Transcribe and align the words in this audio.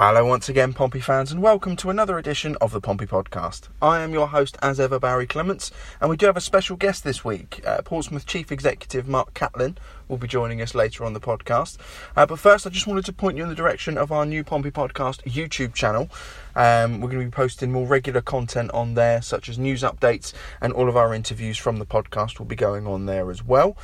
Hello, 0.00 0.24
once 0.24 0.48
again, 0.48 0.74
Pompey 0.74 1.00
fans, 1.00 1.32
and 1.32 1.42
welcome 1.42 1.74
to 1.74 1.90
another 1.90 2.18
edition 2.18 2.56
of 2.60 2.70
the 2.70 2.80
Pompey 2.80 3.04
Podcast. 3.04 3.66
I 3.82 3.98
am 3.98 4.12
your 4.12 4.28
host, 4.28 4.56
as 4.62 4.78
ever, 4.78 5.00
Barry 5.00 5.26
Clements, 5.26 5.72
and 6.00 6.08
we 6.08 6.16
do 6.16 6.26
have 6.26 6.36
a 6.36 6.40
special 6.40 6.76
guest 6.76 7.02
this 7.02 7.24
week. 7.24 7.60
Uh, 7.66 7.82
Portsmouth 7.82 8.24
Chief 8.24 8.52
Executive 8.52 9.08
Mark 9.08 9.34
Catlin 9.34 9.76
will 10.06 10.16
be 10.16 10.28
joining 10.28 10.62
us 10.62 10.72
later 10.72 11.04
on 11.04 11.14
the 11.14 11.20
podcast. 11.20 11.78
Uh, 12.16 12.24
but 12.26 12.38
first, 12.38 12.64
I 12.64 12.70
just 12.70 12.86
wanted 12.86 13.06
to 13.06 13.12
point 13.12 13.36
you 13.36 13.42
in 13.42 13.48
the 13.48 13.56
direction 13.56 13.98
of 13.98 14.12
our 14.12 14.24
new 14.24 14.44
Pompey 14.44 14.70
Podcast 14.70 15.24
YouTube 15.24 15.74
channel. 15.74 16.08
Um, 16.54 17.00
we're 17.00 17.10
going 17.10 17.24
to 17.24 17.26
be 17.26 17.30
posting 17.30 17.72
more 17.72 17.86
regular 17.86 18.20
content 18.20 18.70
on 18.70 18.94
there, 18.94 19.20
such 19.20 19.48
as 19.48 19.58
news 19.58 19.82
updates, 19.82 20.32
and 20.60 20.72
all 20.72 20.88
of 20.88 20.96
our 20.96 21.12
interviews 21.12 21.58
from 21.58 21.80
the 21.80 21.86
podcast 21.86 22.38
will 22.38 22.46
be 22.46 22.56
going 22.56 22.86
on 22.86 23.06
there 23.06 23.32
as 23.32 23.44
well. 23.44 23.76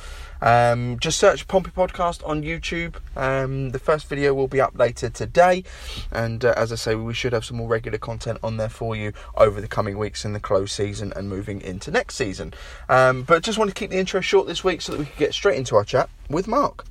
Um, 0.45 0.99
just 0.99 1.17
search 1.17 1.47
Pompey 1.47 1.71
Podcast 1.71 2.25
on 2.25 2.43
YouTube. 2.43 2.95
Um, 3.17 3.71
the 3.71 3.79
first 3.79 4.07
video 4.07 4.33
will 4.33 4.47
be 4.47 4.61
up 4.61 4.77
later 4.77 5.09
today, 5.09 5.63
and 6.11 6.45
uh, 6.45 6.53
as 6.55 6.71
I 6.71 6.75
say, 6.75 6.93
we 6.93 7.15
should 7.15 7.33
have 7.33 7.43
some 7.43 7.57
more 7.57 7.67
regular 7.67 7.97
content 7.97 8.37
on 8.43 8.57
there 8.57 8.69
for 8.69 8.95
you 8.95 9.11
over 9.35 9.59
the 9.59 9.67
coming 9.67 9.97
weeks 9.97 10.23
in 10.23 10.33
the 10.33 10.39
close 10.39 10.71
season 10.71 11.11
and 11.15 11.27
moving 11.27 11.61
into 11.61 11.89
next 11.89 12.15
season. 12.15 12.53
Um, 12.87 13.23
but 13.23 13.43
just 13.43 13.57
want 13.57 13.71
to 13.71 13.75
keep 13.75 13.89
the 13.89 13.97
intro 13.97 14.21
short 14.21 14.47
this 14.47 14.63
week 14.63 14.81
so 14.81 14.91
that 14.91 14.99
we 14.99 15.05
can 15.05 15.15
get 15.17 15.33
straight 15.33 15.57
into 15.57 15.75
our 15.75 15.83
chat 15.83 16.09
with 16.29 16.47
Mark. 16.47 16.85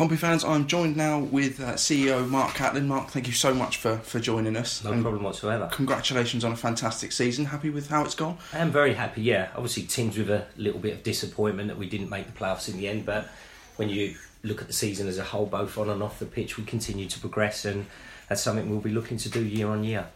Pompey 0.00 0.16
fans, 0.16 0.44
I'm 0.44 0.66
joined 0.66 0.96
now 0.96 1.18
with 1.18 1.60
uh, 1.60 1.74
CEO 1.74 2.26
Mark 2.26 2.54
Catlin. 2.54 2.88
Mark, 2.88 3.10
thank 3.10 3.26
you 3.26 3.34
so 3.34 3.52
much 3.52 3.76
for, 3.76 3.98
for 3.98 4.18
joining 4.18 4.56
us. 4.56 4.82
No 4.82 4.92
And 4.92 5.02
problem 5.02 5.22
whatsoever. 5.22 5.68
Congratulations 5.70 6.42
on 6.42 6.52
a 6.52 6.56
fantastic 6.56 7.12
season. 7.12 7.44
Happy 7.44 7.68
with 7.68 7.90
how 7.90 8.02
it's 8.06 8.14
gone? 8.14 8.38
I 8.54 8.60
am 8.60 8.70
very 8.70 8.94
happy, 8.94 9.20
yeah. 9.20 9.50
Obviously, 9.54 9.82
teams 9.82 10.16
with 10.16 10.30
a 10.30 10.46
little 10.56 10.80
bit 10.80 10.94
of 10.94 11.02
disappointment 11.02 11.68
that 11.68 11.76
we 11.76 11.86
didn't 11.86 12.08
make 12.08 12.24
the 12.24 12.32
playoffs 12.32 12.66
in 12.66 12.78
the 12.78 12.88
end, 12.88 13.04
but 13.04 13.28
when 13.76 13.90
you 13.90 14.14
look 14.42 14.62
at 14.62 14.68
the 14.68 14.72
season 14.72 15.06
as 15.06 15.18
a 15.18 15.22
whole, 15.22 15.44
both 15.44 15.76
on 15.76 15.90
and 15.90 16.02
off 16.02 16.18
the 16.18 16.24
pitch, 16.24 16.56
we 16.56 16.64
continue 16.64 17.06
to 17.06 17.20
progress, 17.20 17.66
and 17.66 17.84
that's 18.26 18.40
something 18.40 18.70
we'll 18.70 18.80
be 18.80 18.88
looking 18.88 19.18
to 19.18 19.28
do 19.28 19.44
year 19.44 19.68
on 19.68 19.84
year. 19.84 20.06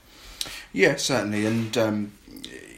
Yeah, 0.72 0.96
certainly. 0.96 1.44
And 1.44 1.76
um, 1.76 2.12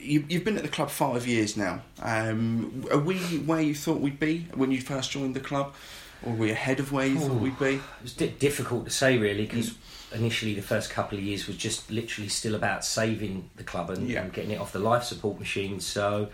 you, 0.01 0.25
you've 0.29 0.43
been 0.43 0.57
at 0.57 0.65
the 0.65 0.69
club 0.69 0.91
five 0.91 1.25
years 1.25 1.57
now. 1.57 1.83
Um, 2.03 2.85
are 2.91 2.99
we 2.99 3.19
where 3.19 3.61
you 3.61 3.77
thought 3.77 4.01
we'd 4.01 4.19
be 4.19 4.49
when 4.55 4.73
you 4.73 4.81
first 4.81 5.13
joined 5.13 5.37
the 5.37 5.41
club? 5.41 5.73
Or 6.23 6.33
were 6.33 6.39
we 6.39 6.51
ahead 6.51 6.81
of 6.81 6.93
where 6.93 7.07
you 7.07 7.19
thought 7.19 7.41
we'd 7.41 7.59
be? 7.59 7.75
It 7.77 7.81
was 8.03 8.13
di- 8.15 8.29
difficult 8.29 8.85
to 8.87 8.91
say, 8.91 9.19
really, 9.19 9.47
because 9.47 9.75
initially 10.13 10.55
the 10.55 10.63
first 10.63 10.91
couple 10.91 11.19
of 11.19 11.25
years 11.25 11.47
was 11.47 11.57
just 11.57 11.91
literally 11.91 12.29
still 12.29 12.55
about 12.55 12.85
saving 12.85 13.51
the 13.57 13.65
club 13.65 13.91
and, 13.91 14.09
Yeah. 14.09 14.23
and 14.23 14.33
getting 14.33 14.53
it 14.53 14.61
off 14.61 14.73
the 14.73 14.79
life 14.79 15.05
support 15.05 15.39
machine. 15.39 15.81
So 15.81 16.29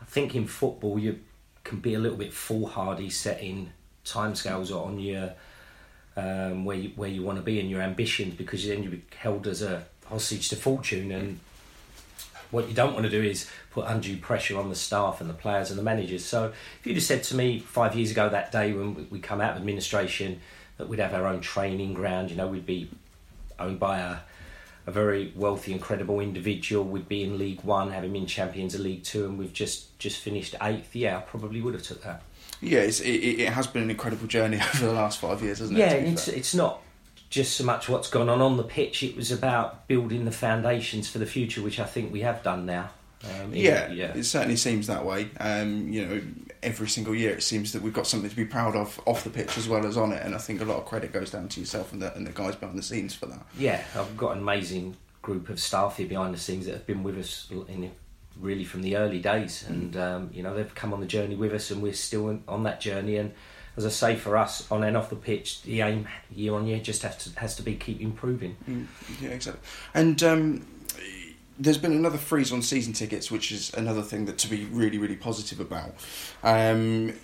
I 0.00 0.04
think 0.04 0.34
in 0.34 0.46
football 0.46 0.98
you 0.98 1.20
can 1.64 1.78
be 1.78 1.94
a 1.94 1.98
little 1.98 2.18
bit 2.18 2.32
foolhardy 2.32 3.08
setting 3.10 3.72
timescales 4.04 4.70
on 4.70 4.98
your 4.98 5.32
um, 6.16 6.64
where 6.66 6.76
you, 6.76 6.90
where 6.96 7.08
you 7.08 7.22
want 7.22 7.38
to 7.38 7.42
be 7.42 7.58
and 7.60 7.70
your 7.70 7.80
ambitions 7.80 8.34
because 8.34 8.66
then 8.66 8.82
you're 8.82 8.98
held 9.16 9.46
as 9.46 9.62
a 9.62 9.84
hostage 10.06 10.50
to 10.50 10.56
fortune 10.56 11.10
and 11.10 11.40
what 12.52 12.68
you 12.68 12.74
don't 12.74 12.92
want 12.92 13.04
to 13.04 13.10
do 13.10 13.20
is 13.22 13.50
put 13.72 13.86
undue 13.88 14.16
pressure 14.18 14.56
on 14.58 14.68
the 14.68 14.76
staff 14.76 15.20
and 15.20 15.28
the 15.28 15.34
players 15.34 15.70
and 15.70 15.78
the 15.78 15.82
managers. 15.82 16.24
So 16.24 16.52
if 16.78 16.86
you'd 16.86 16.94
have 16.94 17.02
said 17.02 17.24
to 17.24 17.34
me 17.34 17.58
five 17.58 17.96
years 17.96 18.10
ago 18.12 18.28
that 18.28 18.52
day 18.52 18.72
when 18.72 18.94
we- 18.94 19.02
we 19.04 19.18
come 19.18 19.40
out 19.40 19.52
of 19.52 19.56
administration 19.56 20.40
that 20.76 20.88
we'd 20.88 21.00
have 21.00 21.14
our 21.14 21.26
own 21.26 21.40
training 21.40 21.94
ground, 21.94 22.30
you 22.30 22.36
know, 22.36 22.46
we'd 22.46 22.66
be 22.66 22.88
owned 23.58 23.80
by 23.80 23.98
a, 23.98 24.16
a 24.86 24.90
very 24.92 25.32
wealthy 25.34 25.72
and 25.72 25.80
credible 25.80 26.20
individual, 26.20 26.84
we'd 26.84 27.08
be 27.08 27.22
in 27.24 27.38
League 27.38 27.62
One, 27.62 27.90
having 27.90 28.12
been 28.12 28.26
champions 28.26 28.74
of 28.74 28.80
League 28.82 29.02
Two, 29.04 29.24
and 29.26 29.38
we've 29.38 29.52
just 29.52 29.98
just 29.98 30.18
finished 30.18 30.54
eighth. 30.62 30.94
Yeah, 30.94 31.18
I 31.18 31.20
probably 31.20 31.60
would 31.60 31.74
have 31.74 31.82
took 31.82 32.02
that. 32.02 32.22
Yeah, 32.60 32.80
it 32.80 33.00
it 33.00 33.48
has 33.50 33.66
been 33.66 33.82
an 33.84 33.90
incredible 33.90 34.26
journey 34.26 34.58
over 34.74 34.86
the 34.86 34.92
last 34.92 35.20
five 35.20 35.40
years, 35.42 35.58
hasn't 35.60 35.78
it? 35.78 35.80
Yeah, 35.80 35.92
it's 35.92 36.28
it's 36.28 36.54
not 36.54 36.82
just 37.32 37.56
so 37.56 37.64
much 37.64 37.88
what's 37.88 38.10
gone 38.10 38.28
on 38.28 38.42
on 38.42 38.58
the 38.58 38.62
pitch. 38.62 39.02
It 39.02 39.16
was 39.16 39.32
about 39.32 39.88
building 39.88 40.26
the 40.26 40.30
foundations 40.30 41.08
for 41.08 41.18
the 41.18 41.24
future, 41.24 41.62
which 41.62 41.80
I 41.80 41.84
think 41.84 42.12
we 42.12 42.20
have 42.20 42.42
done 42.42 42.66
now. 42.66 42.90
Um, 43.24 43.54
Yeah, 43.54 43.90
yeah. 43.90 44.12
it 44.14 44.24
certainly 44.24 44.56
seems 44.56 44.86
that 44.88 45.06
way. 45.06 45.30
Um, 45.40 45.88
you 45.90 46.04
know, 46.04 46.20
every 46.62 46.88
single 46.88 47.14
year 47.14 47.30
it 47.30 47.42
seems 47.42 47.72
that 47.72 47.80
we've 47.80 47.94
got 47.94 48.06
something 48.06 48.28
to 48.28 48.36
be 48.36 48.44
proud 48.44 48.76
of 48.76 49.00
off 49.06 49.24
the 49.24 49.30
pitch 49.30 49.56
as 49.56 49.66
well 49.66 49.86
as 49.86 49.96
on 49.96 50.12
it, 50.12 50.22
and 50.22 50.34
I 50.34 50.38
think 50.38 50.60
a 50.60 50.66
lot 50.66 50.76
of 50.76 50.84
credit 50.84 51.10
goes 51.10 51.30
down 51.30 51.48
to 51.48 51.60
yourself 51.60 51.90
and 51.94 52.02
the, 52.02 52.14
and 52.14 52.26
the 52.26 52.32
guys 52.32 52.54
behind 52.54 52.78
the 52.78 52.82
scenes 52.82 53.14
for 53.14 53.24
that. 53.26 53.46
Yeah, 53.56 53.82
I've 53.96 54.14
got 54.18 54.32
an 54.32 54.42
amazing 54.42 54.98
group 55.22 55.48
of 55.48 55.58
staff 55.58 55.96
here 55.96 56.06
behind 56.06 56.34
the 56.34 56.38
scenes 56.38 56.66
that 56.66 56.72
have 56.72 56.86
been 56.86 57.02
with 57.02 57.16
us 57.16 57.48
in 57.50 57.92
really 58.38 58.64
from 58.64 58.82
the 58.82 58.96
early 58.98 59.20
days, 59.20 59.64
and 59.66 59.96
um, 59.96 60.28
you 60.34 60.42
know 60.42 60.54
they've 60.54 60.74
come 60.74 60.92
on 60.92 61.00
the 61.00 61.06
journey 61.06 61.36
with 61.36 61.54
us, 61.54 61.70
and 61.70 61.80
we're 61.80 61.94
still 61.94 62.40
on 62.46 62.64
that 62.64 62.82
journey. 62.82 63.16
And 63.16 63.32
as 63.76 63.86
I 63.86 63.88
say, 63.88 64.16
for 64.16 64.36
us 64.36 64.70
on 64.70 64.84
and 64.84 64.96
off 64.96 65.10
the 65.10 65.16
pitch, 65.16 65.62
the 65.62 65.80
aim 65.80 66.06
year 66.34 66.54
on 66.54 66.66
year 66.66 66.78
just 66.78 67.02
has 67.02 67.16
to 67.24 67.40
has 67.40 67.56
to 67.56 67.62
be 67.62 67.74
keep 67.74 68.00
improving. 68.00 68.56
Mm, 68.68 68.86
yeah, 69.20 69.30
exactly. 69.30 69.62
And 69.94 70.22
um, 70.22 70.66
there's 71.58 71.78
been 71.78 71.92
another 71.92 72.18
freeze 72.18 72.52
on 72.52 72.62
season 72.62 72.92
tickets, 72.92 73.30
which 73.30 73.52
is 73.52 73.72
another 73.74 74.02
thing 74.02 74.26
that 74.26 74.38
to 74.38 74.48
be 74.48 74.64
really, 74.66 74.98
really 74.98 75.16
positive 75.16 75.60
about. 75.60 75.94
Um, 76.42 77.14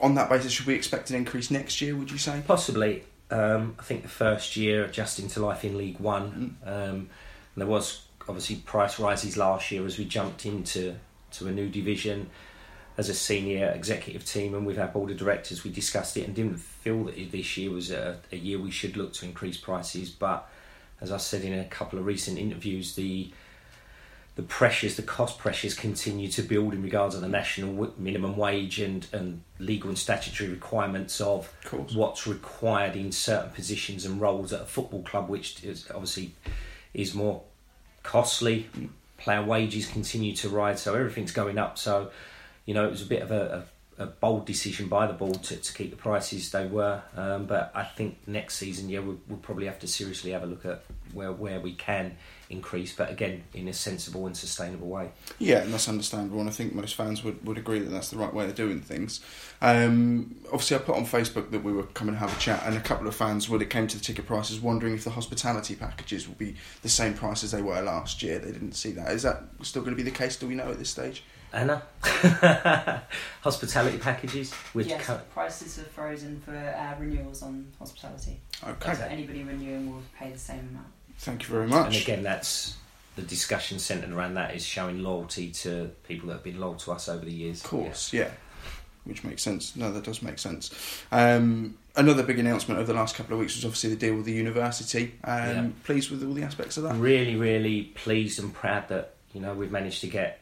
on 0.00 0.14
that 0.14 0.28
basis, 0.28 0.52
should 0.52 0.66
we 0.66 0.74
expect 0.74 1.10
an 1.10 1.16
increase 1.16 1.50
next 1.50 1.80
year? 1.80 1.96
Would 1.96 2.10
you 2.10 2.18
say? 2.18 2.42
Possibly, 2.46 3.04
um, 3.30 3.76
I 3.78 3.82
think 3.82 4.02
the 4.02 4.08
first 4.08 4.56
year 4.56 4.84
adjusting 4.84 5.28
to 5.28 5.44
life 5.44 5.64
in 5.64 5.76
League 5.76 6.00
One, 6.00 6.56
um, 6.64 6.72
and 6.72 7.08
there 7.56 7.66
was 7.66 8.02
obviously 8.28 8.56
price 8.56 8.98
rises 8.98 9.36
last 9.36 9.70
year 9.70 9.84
as 9.84 9.98
we 9.98 10.04
jumped 10.04 10.46
into 10.46 10.96
to 11.32 11.48
a 11.48 11.50
new 11.50 11.68
division. 11.68 12.30
As 12.98 13.08
a 13.08 13.14
senior 13.14 13.70
executive 13.70 14.26
team 14.26 14.54
and 14.54 14.66
with 14.66 14.78
our 14.78 14.88
board 14.88 15.10
of 15.10 15.16
directors, 15.16 15.64
we 15.64 15.70
discussed 15.70 16.16
it 16.16 16.26
and 16.26 16.34
didn't 16.34 16.58
feel 16.58 17.04
that 17.04 17.30
this 17.30 17.56
year 17.56 17.70
was 17.70 17.90
a, 17.90 18.18
a 18.32 18.36
year 18.36 18.58
we 18.58 18.72
should 18.72 18.96
look 18.96 19.14
to 19.14 19.24
increase 19.24 19.56
prices. 19.56 20.10
But 20.10 20.46
as 21.00 21.12
I 21.12 21.16
said 21.16 21.42
in 21.42 21.56
a 21.56 21.64
couple 21.64 21.98
of 21.98 22.04
recent 22.04 22.38
interviews, 22.38 22.96
the 22.96 23.30
the 24.34 24.42
pressures, 24.44 24.94
the 24.94 25.02
cost 25.02 25.36
pressures 25.38 25.74
continue 25.74 26.28
to 26.28 26.42
build 26.42 26.72
in 26.72 26.80
regards 26.80 27.16
to 27.16 27.20
the 27.20 27.28
national 27.28 27.92
minimum 27.98 28.36
wage 28.36 28.78
and, 28.78 29.04
and 29.12 29.42
legal 29.58 29.88
and 29.88 29.98
statutory 29.98 30.48
requirements 30.48 31.20
of 31.20 31.52
Of 31.72 31.96
what's 31.96 32.24
required 32.24 32.94
in 32.94 33.10
certain 33.10 33.50
positions 33.50 34.04
and 34.04 34.20
roles 34.20 34.52
at 34.52 34.60
a 34.60 34.64
football 34.64 35.02
club, 35.02 35.28
which 35.28 35.64
is 35.64 35.90
obviously 35.90 36.34
is 36.94 37.14
more 37.14 37.42
costly. 38.04 38.68
Mm. 38.76 38.90
Player 39.16 39.42
wages 39.42 39.88
continue 39.88 40.34
to 40.36 40.48
rise, 40.48 40.82
so 40.82 40.94
everything's 40.94 41.32
going 41.32 41.58
up. 41.58 41.76
So, 41.76 42.12
you 42.68 42.74
know, 42.74 42.84
it 42.84 42.90
was 42.90 43.00
a 43.00 43.06
bit 43.06 43.22
of 43.22 43.30
a, 43.30 43.64
a, 43.96 44.02
a 44.02 44.06
bold 44.06 44.44
decision 44.44 44.88
by 44.88 45.06
the 45.06 45.14
board 45.14 45.42
to, 45.44 45.56
to 45.56 45.72
keep 45.72 45.90
the 45.90 45.96
prices 45.96 46.50
they 46.50 46.66
were. 46.66 47.00
Um, 47.16 47.46
but 47.46 47.72
I 47.74 47.82
think 47.82 48.18
next 48.26 48.56
season, 48.56 48.90
yeah, 48.90 48.98
we'll, 48.98 49.16
we'll 49.26 49.38
probably 49.38 49.64
have 49.64 49.78
to 49.78 49.88
seriously 49.88 50.32
have 50.32 50.42
a 50.42 50.46
look 50.46 50.66
at 50.66 50.82
where 51.14 51.32
where 51.32 51.60
we 51.60 51.72
can 51.72 52.18
increase, 52.50 52.94
but 52.94 53.10
again, 53.10 53.42
in 53.54 53.68
a 53.68 53.72
sensible 53.72 54.26
and 54.26 54.36
sustainable 54.36 54.86
way. 54.86 55.08
Yeah, 55.38 55.62
and 55.62 55.72
that's 55.72 55.88
understandable, 55.88 56.40
and 56.40 56.48
I 56.50 56.52
think 56.52 56.74
most 56.74 56.94
fans 56.94 57.24
would, 57.24 57.42
would 57.46 57.56
agree 57.56 57.78
that 57.78 57.88
that's 57.88 58.10
the 58.10 58.18
right 58.18 58.34
way 58.34 58.44
of 58.44 58.54
doing 58.54 58.82
things. 58.82 59.20
Um, 59.62 60.36
obviously, 60.52 60.76
I 60.76 60.80
put 60.80 60.96
on 60.96 61.06
Facebook 61.06 61.50
that 61.52 61.64
we 61.64 61.72
were 61.72 61.84
coming 61.84 62.14
to 62.14 62.18
have 62.20 62.36
a 62.36 62.38
chat, 62.38 62.64
and 62.66 62.76
a 62.76 62.80
couple 62.80 63.06
of 63.08 63.14
fans, 63.14 63.48
when 63.48 63.62
it 63.62 63.70
came 63.70 63.86
to 63.86 63.96
the 63.96 64.04
ticket 64.04 64.26
prices, 64.26 64.60
wondering 64.60 64.92
if 64.92 65.04
the 65.04 65.10
hospitality 65.10 65.74
packages 65.74 66.28
will 66.28 66.34
be 66.34 66.54
the 66.82 66.90
same 66.90 67.14
price 67.14 67.42
as 67.42 67.52
they 67.52 67.62
were 67.62 67.80
last 67.80 68.22
year. 68.22 68.38
They 68.38 68.52
didn't 68.52 68.72
see 68.72 68.92
that. 68.92 69.12
Is 69.12 69.22
that 69.22 69.44
still 69.62 69.80
going 69.80 69.96
to 69.96 70.02
be 70.02 70.08
the 70.08 70.14
case? 70.14 70.36
Do 70.36 70.46
we 70.46 70.54
know 70.54 70.70
at 70.70 70.78
this 70.78 70.90
stage? 70.90 71.24
Anna, 71.52 71.82
hospitality 73.42 73.98
packages 73.98 74.52
with 74.74 74.86
yes, 74.86 75.06
co- 75.06 75.20
prices 75.32 75.78
are 75.78 75.82
frozen 75.84 76.40
for 76.40 76.54
uh, 76.54 76.94
renewals 77.00 77.42
on 77.42 77.66
hospitality. 77.78 78.40
Okay, 78.66 78.94
So 78.94 79.04
anybody 79.04 79.42
renewing 79.44 79.92
will 79.92 80.02
pay 80.18 80.30
the 80.30 80.38
same 80.38 80.68
amount. 80.70 80.86
thank 81.18 81.42
you 81.42 81.48
very 81.48 81.66
much. 81.66 81.86
And 81.94 81.96
again, 82.02 82.22
that's 82.22 82.76
the 83.16 83.22
discussion 83.22 83.78
centred 83.78 84.12
around 84.12 84.34
that 84.34 84.54
is 84.54 84.64
showing 84.64 85.02
loyalty 85.02 85.50
to 85.50 85.90
people 86.06 86.28
that 86.28 86.34
have 86.34 86.44
been 86.44 86.60
loyal 86.60 86.74
to 86.76 86.92
us 86.92 87.08
over 87.08 87.24
the 87.24 87.32
years. 87.32 87.62
Of 87.64 87.70
course, 87.70 88.12
yeah. 88.12 88.30
Which 89.04 89.24
makes 89.24 89.42
sense. 89.42 89.74
No, 89.74 89.90
that 89.90 90.04
does 90.04 90.20
make 90.20 90.38
sense. 90.38 90.70
Um, 91.10 91.78
another 91.96 92.22
big 92.22 92.38
announcement 92.38 92.78
over 92.78 92.92
the 92.92 92.98
last 92.98 93.16
couple 93.16 93.32
of 93.34 93.40
weeks 93.40 93.56
was 93.56 93.64
obviously 93.64 93.90
the 93.90 93.96
deal 93.96 94.14
with 94.16 94.26
the 94.26 94.32
university. 94.32 95.14
Um, 95.24 95.40
Yeah. 95.48 95.66
Pleased 95.84 96.10
with 96.10 96.22
all 96.24 96.34
the 96.34 96.42
aspects 96.42 96.76
of 96.76 96.84
Yeah. 96.84 96.92
that? 96.92 96.98
Really, 96.98 97.34
really 97.36 97.84
pleased 97.94 98.38
and 98.38 98.52
proud 98.52 98.88
that 98.88 99.14
you 99.32 99.40
know 99.40 99.54
we've 99.54 99.72
managed 99.72 100.02
to 100.02 100.08
get 100.08 100.40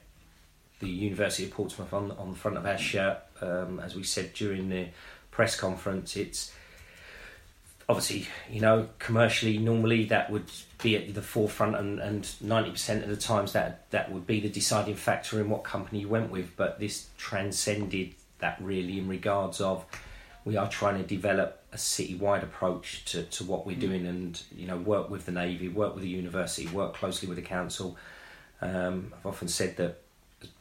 the 0.81 0.89
University 0.89 1.45
of 1.45 1.53
Portsmouth 1.53 1.93
on 1.93 2.11
on 2.13 2.31
the 2.31 2.37
front 2.37 2.57
of 2.57 2.67
our 2.67 2.79
shirt. 2.79 3.19
Um, 3.41 3.81
as 3.81 3.95
we 3.95 4.03
said 4.03 4.33
during 4.35 4.69
the 4.69 4.89
press 5.31 5.59
conference, 5.59 6.17
it's 6.17 6.53
obviously 7.89 8.27
you 8.51 8.61
know 8.61 8.89
commercially 8.99 9.59
normally 9.59 10.05
that 10.07 10.31
would 10.31 10.51
be 10.83 10.97
at 10.97 11.15
the 11.15 11.23
forefront 11.23 11.77
and 11.77 12.01
and 12.01 12.29
ninety 12.41 12.71
percent 12.71 13.03
of 13.03 13.09
the 13.09 13.17
times 13.17 13.53
that 13.53 13.91
that 13.91 14.11
would 14.13 14.27
be 14.27 14.41
the 14.41 14.49
deciding 14.49 14.97
factor 14.97 15.41
in 15.41 15.49
what 15.49 15.65
company 15.65 16.01
you 16.01 16.09
went 16.09 16.31
with. 16.31 16.57
But 16.57 16.79
this 16.79 17.09
transcended 17.17 18.15
that 18.39 18.59
really 18.61 18.99
in 18.99 19.09
regards 19.09 19.61
of 19.61 19.85
we 20.45 20.57
are 20.57 20.69
trying 20.69 20.97
to 20.97 21.07
develop 21.07 21.61
a 21.73 21.79
city-wide 21.79 22.45
approach 22.45 23.05
to, 23.07 23.25
to 23.25 23.45
what 23.45 23.67
we're 23.67 23.77
doing 23.77 24.07
and 24.07 24.41
you 24.55 24.67
know 24.67 24.77
work 24.77 25.11
with 25.11 25.27
the 25.27 25.33
navy 25.33 25.69
work 25.69 25.95
with 25.95 26.05
the 26.05 26.09
university 26.09 26.67
work 26.69 26.95
closely 26.95 27.29
with 27.29 27.37
the 27.37 27.43
council 27.43 27.97
um, 28.63 29.13
I've 29.19 29.27
often 29.27 29.49
said 29.49 29.77
that 29.79 30.01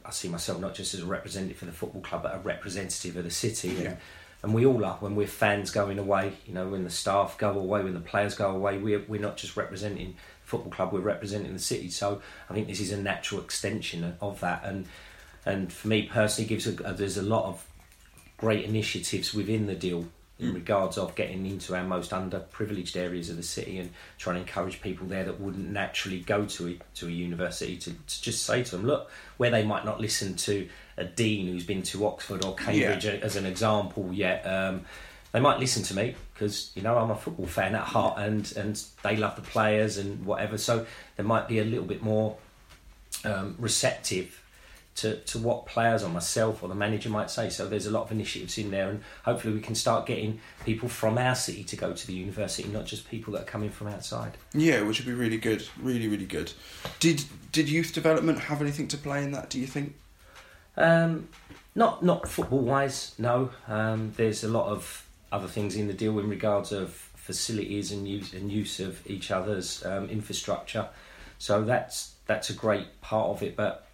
I 0.04 0.10
see 0.10 0.28
myself 0.28 0.60
not 0.60 0.74
just 0.74 0.94
as 0.94 1.00
a 1.00 1.06
representative 1.06 1.58
for 1.58 1.66
the 1.66 1.72
football 1.72 2.00
club 2.02 2.22
but 2.22 2.34
a 2.34 2.38
representative 2.38 3.16
of 3.16 3.24
the 3.24 3.30
city 3.30 3.68
Yeah. 3.68 3.80
and, 3.90 3.96
and 4.42 4.54
we 4.54 4.64
all 4.64 4.84
are 4.84 4.96
when 5.00 5.16
we're 5.16 5.26
fans 5.26 5.70
going 5.70 5.98
away. 5.98 6.32
You 6.46 6.54
know, 6.54 6.68
when 6.68 6.84
the 6.84 6.90
staff 6.90 7.36
go 7.38 7.50
away, 7.52 7.82
when 7.82 7.94
the 7.94 8.00
players 8.00 8.34
go 8.34 8.50
away, 8.50 8.78
we're 8.78 9.02
we're 9.08 9.20
not 9.20 9.36
just 9.36 9.56
representing 9.56 10.14
the 10.42 10.46
football 10.48 10.70
club, 10.70 10.92
we're 10.92 11.00
representing 11.00 11.52
the 11.52 11.58
city. 11.58 11.90
So 11.90 12.20
I 12.48 12.54
think 12.54 12.68
this 12.68 12.80
is 12.80 12.92
a 12.92 12.96
natural 13.00 13.40
extension 13.40 14.16
of 14.20 14.40
that, 14.40 14.62
and 14.64 14.86
and 15.44 15.72
for 15.72 15.88
me 15.88 16.02
personally, 16.02 16.48
gives 16.48 16.66
a, 16.66 16.72
there's 16.72 17.16
a 17.16 17.22
lot 17.22 17.46
of 17.46 17.66
great 18.36 18.64
initiatives 18.64 19.32
within 19.34 19.66
the 19.66 19.74
deal 19.74 20.06
in 20.38 20.52
regards 20.52 20.98
of 20.98 21.14
getting 21.14 21.46
into 21.46 21.74
our 21.74 21.82
most 21.82 22.10
underprivileged 22.10 22.94
areas 22.94 23.30
of 23.30 23.36
the 23.36 23.42
city 23.42 23.78
and 23.78 23.88
trying 24.18 24.36
to 24.36 24.40
encourage 24.42 24.82
people 24.82 25.06
there 25.06 25.24
that 25.24 25.40
wouldn't 25.40 25.70
naturally 25.70 26.20
go 26.20 26.44
to 26.44 26.68
a, 26.68 26.78
to 26.94 27.06
a 27.06 27.10
university 27.10 27.76
to, 27.78 27.90
to 27.90 28.22
just 28.22 28.42
say 28.44 28.62
to 28.62 28.76
them, 28.76 28.86
look, 28.86 29.10
where 29.38 29.50
they 29.50 29.64
might 29.64 29.86
not 29.86 29.98
listen 29.98 30.34
to 30.36 30.68
a 30.98 31.04
dean 31.04 31.46
who's 31.46 31.64
been 31.64 31.82
to 31.82 32.06
Oxford 32.06 32.44
or 32.44 32.54
Cambridge 32.54 33.06
Yeah. 33.06 33.12
as 33.22 33.36
an 33.36 33.46
example 33.46 34.10
yet. 34.12 34.46
Um, 34.46 34.84
they 35.32 35.40
might 35.40 35.58
listen 35.58 35.82
to 35.84 35.94
me 35.96 36.14
because 36.34 36.70
you 36.74 36.82
know 36.82 36.96
I'm 36.96 37.10
a 37.10 37.16
football 37.16 37.46
fan 37.46 37.74
at 37.74 37.82
heart, 37.82 38.18
and 38.18 38.50
and 38.56 38.82
they 39.02 39.16
love 39.16 39.36
the 39.36 39.42
players 39.42 39.98
and 39.98 40.24
whatever. 40.24 40.56
So 40.56 40.86
there 41.16 41.26
might 41.26 41.46
be 41.48 41.58
a 41.58 41.64
little 41.64 41.84
bit 41.84 42.02
more 42.02 42.36
um, 43.24 43.54
receptive 43.58 44.42
to, 44.96 45.16
to 45.16 45.38
what 45.38 45.66
players 45.66 46.02
or 46.02 46.08
myself 46.08 46.62
or 46.62 46.68
the 46.68 46.74
manager 46.74 47.08
might 47.08 47.30
say. 47.30 47.50
So 47.50 47.68
there's 47.68 47.86
a 47.86 47.90
lot 47.90 48.04
of 48.04 48.12
initiatives 48.12 48.58
in 48.58 48.70
there, 48.70 48.88
and 48.88 49.02
hopefully 49.24 49.54
we 49.54 49.60
can 49.60 49.74
start 49.74 50.06
getting 50.06 50.40
people 50.64 50.88
from 50.88 51.18
our 51.18 51.34
city 51.34 51.64
to 51.64 51.76
go 51.76 51.92
to 51.92 52.06
the 52.06 52.14
university, 52.14 52.68
not 52.68 52.86
just 52.86 53.08
people 53.08 53.34
that 53.34 53.42
are 53.42 53.46
coming 53.46 53.70
from 53.70 53.88
outside. 53.88 54.36
Yeah, 54.54 54.82
which 54.82 54.98
would 54.98 55.06
be 55.06 55.12
really 55.12 55.38
good, 55.38 55.66
really, 55.80 56.08
really 56.08 56.26
good. 56.26 56.52
Did 56.98 57.24
did 57.52 57.68
youth 57.68 57.92
development 57.92 58.40
have 58.40 58.60
anything 58.60 58.88
to 58.88 58.98
play 58.98 59.22
in 59.22 59.32
that? 59.32 59.50
Do 59.50 59.60
you 59.60 59.66
think? 59.66 59.94
Um, 60.76 61.28
not 61.74 62.02
not 62.02 62.28
football 62.28 62.60
wise, 62.60 63.14
no. 63.18 63.50
Um, 63.68 64.12
there's 64.16 64.44
a 64.44 64.48
lot 64.48 64.68
of 64.68 65.06
other 65.30 65.48
things 65.48 65.76
in 65.76 65.86
the 65.86 65.94
deal 65.94 66.18
in 66.18 66.28
regards 66.28 66.72
of 66.72 66.90
facilities 67.14 67.92
and 67.92 68.06
use 68.08 68.32
and 68.32 68.50
use 68.50 68.80
of 68.80 69.06
each 69.06 69.30
other's 69.30 69.84
um, 69.84 70.08
infrastructure. 70.08 70.88
So 71.38 71.64
that's 71.64 72.14
that's 72.26 72.50
a 72.50 72.54
great 72.54 73.00
part 73.00 73.28
of 73.28 73.42
it, 73.42 73.56
but 73.56 73.85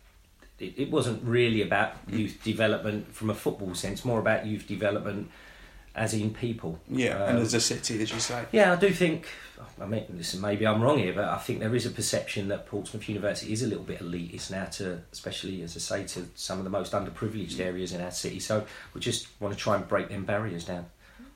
it, 0.63 0.75
it 0.77 0.91
wasn't 0.91 1.23
really 1.25 1.63
about 1.63 1.95
youth 2.09 2.39
development 2.45 3.13
from 3.15 3.31
a 3.31 3.35
football 3.35 3.75
sense. 3.75 4.05
More 4.05 4.21
about 4.21 4.47
youth 4.47 4.67
development 4.67 5.31
as 5.95 6.15
in 6.15 6.33
people. 6.33 6.79
Yeah, 6.89 7.27
and 7.29 7.37
Um, 7.39 7.43
as 7.43 7.53
a 7.55 7.61
city, 7.61 8.03
as 8.03 8.11
you 8.13 8.21
say. 8.21 8.45
yeah, 8.53 8.73
I 8.73 8.77
do 8.77 8.91
think. 8.91 9.27
I 9.81 9.87
mean, 9.87 10.05
listen, 10.17 10.41
maybe 10.41 10.67
I'm 10.67 10.81
wrong 10.83 10.99
here, 10.99 11.13
but 11.13 11.25
I 11.25 11.39
think 11.39 11.61
there 11.61 11.75
is 11.75 11.87
a 11.87 11.91
perception 11.91 12.49
that 12.49 12.67
Portsmouth 12.67 13.09
University 13.09 13.53
is 13.53 13.63
a 13.63 13.67
little 13.67 13.85
bit 13.85 14.01
elitist 14.01 14.51
now, 14.51 14.65
to 14.65 15.03
especially 15.13 15.63
as 15.63 15.77
I 15.77 15.81
say 15.81 16.05
to 16.15 16.29
some 16.35 16.59
of 16.59 16.65
the 16.65 16.71
most 16.71 16.93
underprivileged 16.93 17.61
areas 17.61 17.93
in 17.93 18.01
our 18.01 18.11
city. 18.11 18.41
So 18.41 18.65
we 18.95 19.01
just 19.01 19.29
want 19.41 19.55
to 19.55 19.61
try 19.61 19.77
and 19.77 19.87
break 19.87 20.09
them 20.09 20.25
barriers 20.25 20.65
down. 20.65 20.87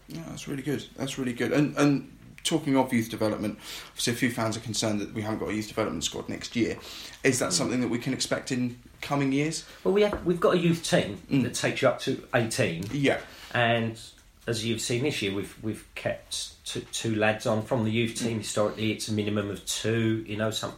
Yeah, 0.09 0.23
that's 0.29 0.49
really 0.49 0.63
good. 0.63 0.85
That's 0.97 1.19
really 1.19 1.33
good. 1.35 1.53
And 1.53 1.77
and 1.77 2.11
talking 2.43 2.77
of 2.77 2.93
youth 2.93 3.11
development, 3.11 3.59
obviously 3.91 4.13
a 4.13 4.17
few 4.17 4.31
fans 4.31 4.57
are 4.57 4.61
concerned 4.61 5.01
that 5.01 5.13
we 5.13 5.21
haven't 5.23 5.41
got 5.41 5.49
a 5.51 5.55
youth 5.55 5.69
development 5.69 6.05
squad 6.05 6.29
next 6.29 6.57
year. 6.57 6.79
Is 7.25 7.39
that 7.41 7.53
something 7.53 7.81
that 7.81 7.89
we 7.89 7.99
can 7.99 8.13
expect 8.13 8.53
in 8.53 8.79
coming 9.07 9.33
years? 9.33 9.65
Well, 9.85 9.95
we 9.95 10.03
have 10.03 10.25
we've 10.27 10.41
got 10.41 10.55
a 10.55 10.59
youth 10.59 10.83
team 10.83 11.19
Mm. 11.31 11.45
that 11.45 11.55
takes 11.55 11.81
you 11.83 11.89
up 11.89 12.01
to 12.01 12.23
18, 12.35 12.87
Yeah. 12.93 13.21
and 13.55 13.99
as 14.47 14.65
you've 14.65 14.81
seen 14.81 15.03
this 15.05 15.23
year, 15.23 15.33
we've 15.35 15.55
we've 15.63 15.85
kept 15.95 16.65
two, 16.67 16.81
two 16.93 17.15
lads 17.15 17.47
on 17.47 17.63
from 17.63 17.85
the 17.85 17.91
youth 17.91 18.17
team. 18.17 18.39
Historically, 18.39 18.93
it's 18.93 19.09
a 19.09 19.13
minimum 19.13 19.51
of 19.51 19.65
two. 19.67 20.25
You 20.29 20.37
know, 20.37 20.51
some, 20.51 20.73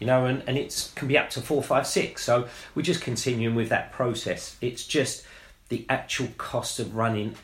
you 0.00 0.06
know, 0.06 0.26
and 0.26 0.42
and 0.46 0.58
it 0.58 0.90
can 0.94 1.08
be 1.08 1.16
up 1.16 1.30
to 1.30 1.40
four, 1.40 1.62
five, 1.62 1.86
six. 1.86 2.24
So 2.24 2.48
we're 2.74 2.82
just 2.82 3.00
continuing 3.00 3.54
with 3.54 3.68
that 3.70 3.92
process. 3.92 4.56
It's 4.60 4.86
just 4.86 5.24
the 5.68 5.86
actual 5.88 6.28
cost 6.36 6.78
of 6.80 6.94
running. 6.94 7.34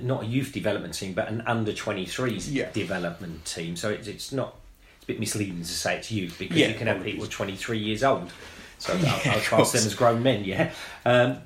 Not 0.00 0.22
a 0.22 0.26
youth 0.26 0.52
development 0.52 0.94
team, 0.94 1.12
but 1.12 1.28
an 1.28 1.42
under 1.46 1.72
23s 1.72 2.48
Yeah. 2.52 2.70
development 2.70 3.44
team. 3.44 3.74
So 3.74 3.90
it's, 3.90 4.06
it's 4.06 4.30
not, 4.32 4.54
it's 4.96 5.04
a 5.04 5.06
bit 5.08 5.18
misleading 5.18 5.58
to 5.58 5.64
say 5.64 5.96
it's 5.96 6.12
youth 6.12 6.36
because 6.38 6.56
Yeah, 6.56 6.68
you 6.68 6.74
can 6.74 6.86
have 6.86 7.02
people 7.02 7.26
23 7.26 7.78
years 7.78 8.04
old. 8.04 8.30
So 8.78 8.92
I'll, 8.92 8.98
Yeah, 9.00 9.20
I'll 9.34 9.40
class 9.40 9.72
them 9.72 9.84
as 9.86 9.94
grown 9.94 10.22
men, 10.22 10.44
yeah. 10.44 10.72
Um, 11.04 11.38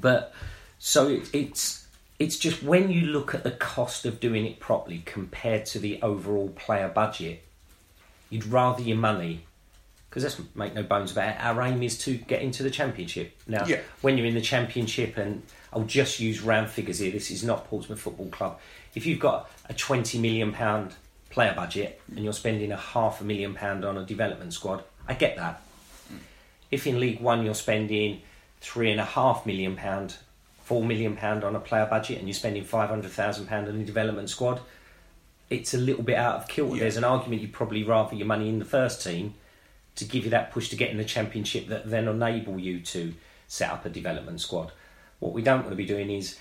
but 0.00 0.32
so 0.78 1.08
it, 1.08 1.28
it's 1.34 1.86
it's 2.18 2.38
just 2.38 2.62
when 2.62 2.90
you 2.90 3.06
look 3.06 3.34
at 3.34 3.42
the 3.42 3.50
cost 3.50 4.06
of 4.06 4.20
doing 4.20 4.46
it 4.46 4.60
properly 4.60 5.02
compared 5.04 5.66
to 5.66 5.78
the 5.78 6.00
overall 6.00 6.48
player 6.50 6.88
budget, 6.88 7.42
you'd 8.30 8.46
rather 8.46 8.82
your 8.82 8.96
money. 8.96 9.44
Because 10.08 10.22
let's 10.22 10.40
make 10.54 10.74
no 10.74 10.84
bones 10.84 11.10
about 11.10 11.30
it, 11.30 11.36
our 11.40 11.60
aim 11.62 11.82
is 11.82 11.98
to 11.98 12.16
get 12.16 12.40
into 12.40 12.62
the 12.62 12.70
championship. 12.70 13.36
Now, 13.48 13.64
Yeah. 13.66 13.80
when 14.00 14.16
you're 14.16 14.28
in 14.28 14.34
the 14.34 14.40
championship, 14.40 15.16
and 15.16 15.42
I'll 15.72 15.82
just 15.82 16.20
use 16.20 16.40
round 16.40 16.70
figures 16.70 17.00
here. 17.00 17.10
This 17.10 17.32
is 17.32 17.42
not 17.42 17.66
Portsmouth 17.68 17.98
Football 17.98 18.28
Club. 18.28 18.60
If 18.94 19.06
you've 19.06 19.18
got 19.18 19.50
a 19.68 19.74
twenty 19.74 20.20
million 20.20 20.52
pound 20.52 20.92
player 21.30 21.52
budget 21.52 22.00
and 22.14 22.22
you're 22.22 22.32
spending 22.32 22.70
a 22.70 22.76
half 22.76 23.20
a 23.20 23.24
million 23.24 23.54
pound 23.54 23.84
on 23.84 23.98
a 23.98 24.04
development 24.04 24.52
squad, 24.52 24.84
I 25.08 25.14
get 25.14 25.36
that. 25.36 25.60
If 26.70 26.86
in 26.86 27.00
League 27.00 27.20
One 27.20 27.44
you're 27.44 27.54
spending 27.54 28.22
three 28.60 28.90
and 28.90 29.00
a 29.00 29.04
half 29.04 29.46
million 29.46 29.76
pound, 29.76 30.16
four 30.62 30.84
million 30.84 31.16
pound 31.16 31.44
on 31.44 31.54
a 31.54 31.60
player 31.60 31.86
budget, 31.86 32.18
and 32.18 32.26
you're 32.26 32.34
spending 32.34 32.64
five 32.64 32.88
hundred 32.88 33.12
thousand 33.12 33.46
pound 33.46 33.68
on 33.68 33.80
a 33.80 33.84
development 33.84 34.30
squad, 34.30 34.60
it's 35.50 35.74
a 35.74 35.78
little 35.78 36.02
bit 36.02 36.16
out 36.16 36.36
of 36.36 36.48
kilter. 36.48 36.76
Yeah. 36.76 36.80
There's 36.80 36.96
an 36.96 37.04
argument 37.04 37.42
you'd 37.42 37.52
probably 37.52 37.84
rather 37.84 38.16
your 38.16 38.26
money 38.26 38.48
in 38.48 38.58
the 38.58 38.64
first 38.64 39.02
team 39.02 39.34
to 39.96 40.04
give 40.04 40.24
you 40.24 40.30
that 40.30 40.50
push 40.50 40.70
to 40.70 40.76
get 40.76 40.90
in 40.90 40.96
the 40.96 41.04
championship 41.04 41.68
that 41.68 41.88
then 41.88 42.08
enable 42.08 42.58
you 42.58 42.80
to 42.80 43.14
set 43.46 43.70
up 43.70 43.84
a 43.84 43.88
development 43.88 44.40
squad. 44.40 44.72
What 45.20 45.32
we 45.32 45.42
don't 45.42 45.60
want 45.60 45.70
to 45.70 45.76
be 45.76 45.86
doing 45.86 46.10
is 46.10 46.36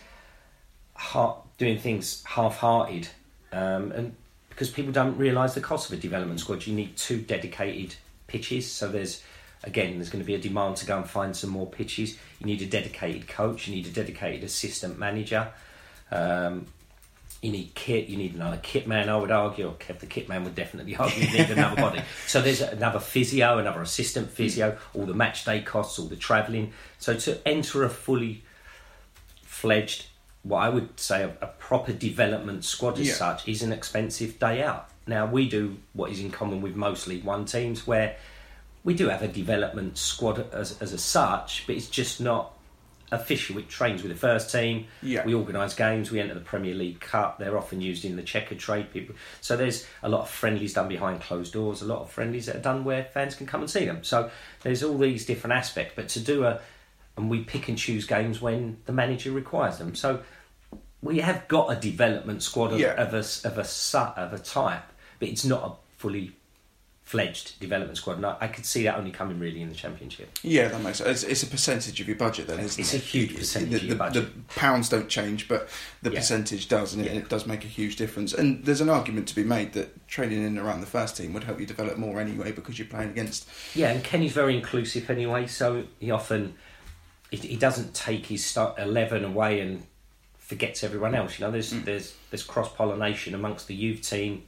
ha- 0.96 1.38
doing 1.58 1.78
things 1.78 2.24
half-hearted, 2.26 3.10
um, 3.52 3.92
and 3.92 4.16
because 4.50 4.70
people 4.70 4.92
don't 4.92 5.18
realise 5.18 5.54
the 5.54 5.62
cost 5.62 5.92
of 5.92 5.98
a 5.98 6.02
development 6.02 6.40
squad, 6.40 6.66
you 6.66 6.74
need 6.74 6.96
two 6.96 7.22
dedicated 7.22 7.96
pitches. 8.28 8.72
So 8.72 8.88
there's 8.88 9.22
again, 9.64 9.96
there's 9.96 10.10
going 10.10 10.24
to 10.24 10.28
be 10.28 10.36
a 10.36 10.40
demand 10.40 10.78
to 10.78 10.86
go 10.86 10.98
and 10.98 11.10
find 11.10 11.36
some 11.36 11.50
more 11.50 11.68
pitches. 11.68 12.18
You 12.40 12.46
need 12.46 12.62
a 12.62 12.66
dedicated 12.66 13.28
coach. 13.28 13.68
You 13.68 13.76
need 13.76 13.86
a 13.88 13.92
dedicated 13.92 14.44
assistant 14.44 15.00
manager. 15.00 15.50
Um, 16.12 16.68
you 17.42 17.52
need 17.52 17.76
kit, 17.76 18.08
you 18.08 18.16
need 18.16 18.36
another 18.36 18.60
kit 18.64 18.88
man, 18.88 19.10
I 19.10 19.18
would 19.18 19.30
argue, 19.32 19.68
or 19.68 19.74
Kev 19.74 20.00
the 20.00 20.06
kit 20.06 20.30
man 20.30 20.46
would 20.46 20.56
definitely 20.56 20.96
argue 20.96 21.26
you 21.26 21.32
need 21.40 21.50
another 21.50 21.76
body. 21.76 22.02
So 22.28 22.42
there's 22.42 22.62
another 22.62 23.00
physio, 23.00 23.58
another 23.58 23.82
assistant 23.82 24.30
physio, 24.30 24.78
all 24.94 25.06
the 25.06 25.14
match 25.14 25.44
day 25.44 25.60
costs, 25.62 26.00
all 26.00 26.06
the 26.06 26.16
travelling. 26.16 26.72
So 27.00 27.16
to 27.18 27.46
enter 27.46 27.84
a 27.84 27.90
fully 27.90 28.44
fledged, 29.42 30.06
what 30.44 30.60
I 30.60 30.70
would 30.70 31.00
say 31.00 31.24
a, 31.24 31.34
a 31.42 31.48
proper 31.48 31.92
development 31.92 32.64
squad 32.64 33.00
as 33.00 33.08
Yeah. 33.08 33.14
such 33.14 33.48
is 33.48 33.62
an 33.62 33.74
expensive 33.74 34.40
day 34.40 34.64
out. 34.64 34.90
Now 35.06 35.26
we 35.26 35.50
do 35.50 35.78
what 35.94 36.12
is 36.12 36.20
in 36.22 36.32
common 36.32 36.62
with 36.62 36.76
most 36.76 37.08
League 37.08 37.24
One 37.26 37.44
teams 37.46 37.86
where 37.86 38.16
we 38.84 38.94
do 38.94 39.10
have 39.10 39.22
a 39.22 39.28
development 39.28 39.98
squad 39.98 40.52
as, 40.54 40.82
as 40.82 40.94
a 40.94 40.98
such, 40.98 41.66
but 41.68 41.76
it's 41.76 41.88
just 41.90 42.20
not 42.20 42.52
official. 43.12 43.58
It 43.60 43.70
trains 43.70 44.02
with 44.02 44.12
the 44.12 44.18
first 44.18 44.52
team. 44.52 44.88
Yeah. 45.02 45.24
We 45.26 45.34
organise 45.36 45.74
games. 45.76 46.10
We 46.12 46.20
enter 46.20 46.34
the 46.34 46.40
Premier 46.40 46.74
League 46.74 47.00
Cup. 47.00 47.38
They're 47.38 47.58
often 47.58 47.80
used 47.80 48.06
in 48.06 48.16
the 48.16 48.24
checker 48.24 48.56
trade. 48.56 48.92
People. 48.92 49.16
So 49.40 49.56
there's 49.56 49.86
a 50.02 50.10
lot 50.10 50.22
of 50.22 50.30
friendlies 50.30 50.74
done 50.74 50.88
behind 50.88 51.22
closed 51.22 51.54
doors. 51.54 51.82
A 51.82 51.86
lot 51.86 52.02
of 52.02 52.10
friendlies 52.10 52.48
that 52.48 52.56
are 52.58 52.62
done 52.62 52.84
where 52.84 53.04
fans 53.04 53.36
can 53.36 53.46
come 53.46 53.62
and 53.62 53.70
see 53.70 53.86
them. 53.86 54.04
So 54.04 54.32
there's 54.64 54.84
all 54.84 54.98
these 54.98 55.26
different 55.26 55.54
aspects. 55.54 55.94
But 55.96 56.10
to 56.10 56.20
do 56.20 56.44
a, 56.46 56.60
and 57.16 57.30
we 57.30 57.44
pick 57.44 57.70
and 57.70 57.78
choose 57.78 58.06
games 58.06 58.42
when 58.42 58.78
the 58.86 58.94
manager 58.94 59.32
requires 59.32 59.78
them. 59.78 59.94
So 59.96 60.22
we 61.04 61.20
have 61.20 61.48
got 61.48 61.72
a 61.72 61.76
development 61.80 62.42
squad 62.42 62.74
of, 62.74 62.80
Yeah. 62.80 62.94
of 63.02 63.14
a 63.14 63.20
of 63.48 63.58
a 63.60 64.00
of 64.18 64.34
a 64.34 64.40
type, 64.40 64.84
but 65.20 65.28
it's 65.30 65.46
not 65.46 65.64
a 65.64 65.72
fully 66.00 66.32
fledged 67.04 67.60
development 67.60 67.98
squad. 67.98 68.16
And 68.16 68.26
I, 68.26 68.38
I 68.42 68.48
could 68.48 68.66
see 68.66 68.84
that 68.84 68.98
only 68.98 69.12
coming 69.12 69.38
really 69.38 69.62
in 69.62 69.70
the 69.70 69.76
championship. 69.76 70.30
Yeah, 70.42 70.70
that 70.70 70.82
makes 70.82 71.00
sense. 71.00 71.24
It's, 71.24 71.32
it's 71.32 71.44
a 71.44 71.48
percentage 71.48 72.00
of 72.00 72.08
your 72.08 72.16
budget 72.16 72.48
then, 72.48 72.60
isn't 72.60 72.80
It's 72.80 72.94
it? 72.94 73.02
a 73.02 73.06
huge 73.06 73.36
percentage 73.36 73.70
the, 73.72 73.76
of 73.76 73.84
your 73.84 73.94
the- 73.96 74.00
budget. 74.00 74.48
The 74.48 74.54
pounds 74.60 74.90
don't 74.90 75.10
change, 75.10 75.48
but 75.48 75.70
the 76.02 76.12
Yeah. 76.12 76.20
percentage 76.20 76.70
does, 76.70 76.94
and, 76.94 77.06
it, 77.06 77.12
Yeah. 77.12 77.20
it 77.20 77.30
does 77.30 77.46
make 77.46 77.66
a 77.66 77.68
huge 77.68 77.98
difference. 77.98 78.34
And 78.34 78.66
there's 78.66 78.82
an 78.82 78.90
argument 78.90 79.28
to 79.28 79.36
be 79.36 79.44
made 79.44 79.74
that 79.74 80.08
training 80.08 80.40
in 80.40 80.46
and 80.46 80.60
around 80.60 80.82
the 80.82 80.88
first 80.88 81.18
team 81.18 81.34
would 81.34 81.44
help 81.44 81.60
you 81.60 81.66
develop 81.66 81.98
more 81.98 82.20
anyway 82.20 82.52
because 82.52 82.80
you're 82.80 82.88
playing 82.88 83.10
against. 83.10 83.48
Yeah, 83.76 83.92
and 83.92 84.04
Kenny's 84.04 84.34
very 84.34 84.56
inclusive 84.56 85.10
anyway, 85.10 85.48
so 85.48 85.84
he 86.00 86.10
often 86.10 86.56
he, 87.32 87.38
he 87.38 87.56
doesn't 87.58 87.94
take 87.94 88.28
his 88.28 88.46
start 88.46 88.80
eleven 88.80 89.26
away 89.26 89.60
and 89.60 89.84
forgets 90.38 90.84
everyone 90.84 91.16
else. 91.16 91.38
You 91.38 91.46
know, 91.46 91.52
there's 91.52 91.74
mm. 91.74 91.84
there's 91.84 92.16
there's 92.32 92.44
cross 92.44 92.72
pollination 92.74 93.34
amongst 93.34 93.68
the 93.68 93.76
youth 93.76 94.02
team, 94.02 94.44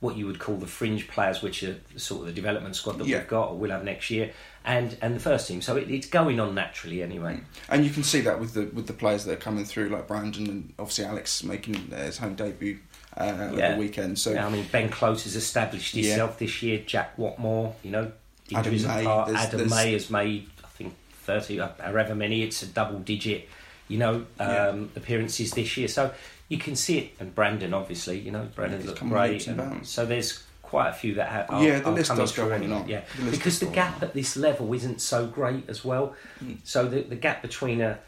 what 0.00 0.16
you 0.16 0.26
would 0.26 0.38
call 0.38 0.56
the 0.56 0.66
fringe 0.66 1.06
players, 1.08 1.42
which 1.42 1.62
are 1.62 1.76
sort 1.96 2.22
of 2.22 2.26
the 2.26 2.32
development 2.32 2.74
squad 2.74 2.98
that 2.98 3.06
Yeah. 3.06 3.18
we've 3.18 3.28
got 3.28 3.50
or 3.50 3.58
will 3.58 3.70
have 3.70 3.84
next 3.84 4.08
year, 4.10 4.32
and 4.64 4.96
and 5.02 5.14
the 5.14 5.20
first 5.20 5.46
team. 5.46 5.60
So 5.60 5.76
it, 5.76 5.90
it's 5.90 6.06
going 6.08 6.40
on 6.40 6.54
naturally 6.54 7.02
anyway. 7.02 7.40
And 7.68 7.84
you 7.84 7.90
can 7.90 8.02
see 8.02 8.20
that 8.22 8.40
with 8.40 8.54
the 8.54 8.70
with 8.72 8.86
the 8.86 8.94
players 8.94 9.24
that 9.26 9.32
are 9.32 9.36
coming 9.40 9.64
through, 9.66 9.90
like 9.90 10.06
Brandon 10.08 10.46
and 10.48 10.72
obviously 10.78 11.04
Alex 11.04 11.44
making 11.44 11.74
his 11.90 12.16
home 12.18 12.34
debut 12.34 12.78
uh, 13.16 13.50
Yeah. 13.54 13.72
the 13.74 13.78
weekend. 13.78 14.18
So 14.18 14.32
Yeah, 14.32 14.46
I 14.46 14.50
mean, 14.50 14.66
Ben 14.72 14.88
Close 14.88 15.24
has 15.24 15.36
established 15.36 15.94
Yeah. 15.94 16.08
himself 16.08 16.38
this 16.38 16.62
year. 16.62 16.82
Jack 16.86 17.16
Whatmough, 17.18 17.74
you 17.82 17.90
know, 17.90 18.12
Adam 18.54 18.72
May, 18.72 18.78
there's- 18.78 19.06
Adam 19.06 19.58
there's- 19.58 19.70
May 19.70 19.92
has 19.92 20.10
made, 20.10 20.48
I 20.64 20.68
think, 20.68 20.94
30, 21.24 21.60
uh, 21.60 21.68
however 21.78 22.14
many, 22.14 22.42
it's 22.42 22.62
a 22.62 22.66
double 22.66 23.00
digit 23.00 23.48
you 23.88 23.98
know, 23.98 24.24
Yeah. 24.38 24.68
um, 24.68 24.88
appearances 24.94 25.50
this 25.50 25.76
year. 25.76 25.88
So 25.88 26.12
you 26.50 26.58
can 26.58 26.76
see 26.76 26.98
it, 26.98 27.12
and 27.18 27.34
Brandon, 27.34 27.72
obviously, 27.72 28.18
you 28.18 28.30
know, 28.30 28.46
Brandon 28.54 28.84
looked 28.84 29.00
great. 29.00 29.46
and 29.46 29.86
so 29.86 30.04
there's 30.04 30.42
quite 30.62 30.90
a 30.90 30.92
few 30.92 31.14
that 31.14 31.28
have. 31.30 31.48
Are, 31.48 31.64
Yeah, 31.64 31.80
the 31.80 31.90
list 31.92 32.14
does 32.14 32.32
go 32.32 32.52
on 32.52 32.62
and 32.62 32.72
on. 32.72 32.86
Yeah, 32.88 33.02
The 33.24 33.30
because 33.30 33.60
the 33.60 33.66
gap 33.66 33.96
on. 34.02 34.08
at 34.08 34.14
this 34.14 34.36
level 34.36 34.74
isn't 34.74 35.00
so 35.00 35.26
great 35.26 35.64
as 35.70 35.84
well. 35.84 36.14
Mm. 36.44 36.58
So 36.64 36.86
the 36.86 37.00
the 37.02 37.16
gap 37.16 37.40
between 37.40 37.80
a 37.80 37.98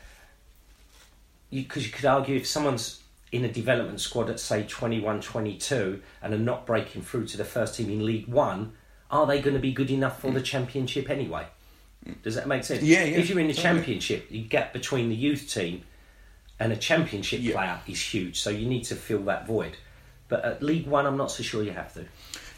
because 1.51 1.87
you, 1.87 1.93
could 1.93 2.05
argue 2.07 2.37
if 2.37 2.47
someone's 2.47 3.01
in 3.31 3.45
a 3.45 3.53
development 3.53 4.01
squad 4.01 4.29
at 4.31 4.41
say 4.41 4.65
21 4.67 5.21
22 5.21 6.03
and 6.23 6.35
are 6.35 6.39
not 6.39 6.67
breaking 6.67 7.03
through 7.03 7.27
to 7.27 7.37
the 7.37 7.45
first 7.45 7.75
team 7.77 7.91
in 7.91 8.05
league 8.05 8.27
1 8.27 8.73
are 9.11 9.27
they 9.27 9.41
going 9.41 9.55
to 9.55 9.61
be 9.61 9.73
good 9.73 9.91
enough 9.91 10.21
for 10.21 10.31
the 10.31 10.41
championship 10.41 11.11
anyway 11.11 11.47
does 12.23 12.35
that 12.35 12.47
make 12.49 12.65
sense 12.65 12.83
Mm. 12.83 12.87
Yeah, 12.87 13.05
yeah, 13.05 13.19
if 13.19 13.29
you're 13.29 13.39
in 13.39 13.49
the 13.49 13.55
totally. 13.55 13.75
championship 13.81 14.29
the 14.31 14.43
gap 14.43 14.73
between 14.73 15.09
the 15.11 15.15
youth 15.15 15.51
team 15.53 15.83
and 16.63 16.73
a 16.73 16.77
championship 16.77 17.41
Yeah. 17.43 17.55
player 17.55 17.81
is 17.87 18.01
huge 18.15 18.41
so 18.41 18.49
you 18.51 18.67
need 18.67 18.85
to 18.85 18.95
fill 18.95 19.23
that 19.25 19.47
void 19.47 19.77
but 20.29 20.45
at 20.45 20.63
league 20.63 20.87
1 20.87 21.07
I'm 21.07 21.17
not 21.17 21.31
so 21.31 21.43
sure 21.43 21.63
you 21.63 21.73
have 21.73 21.93
to 21.95 22.05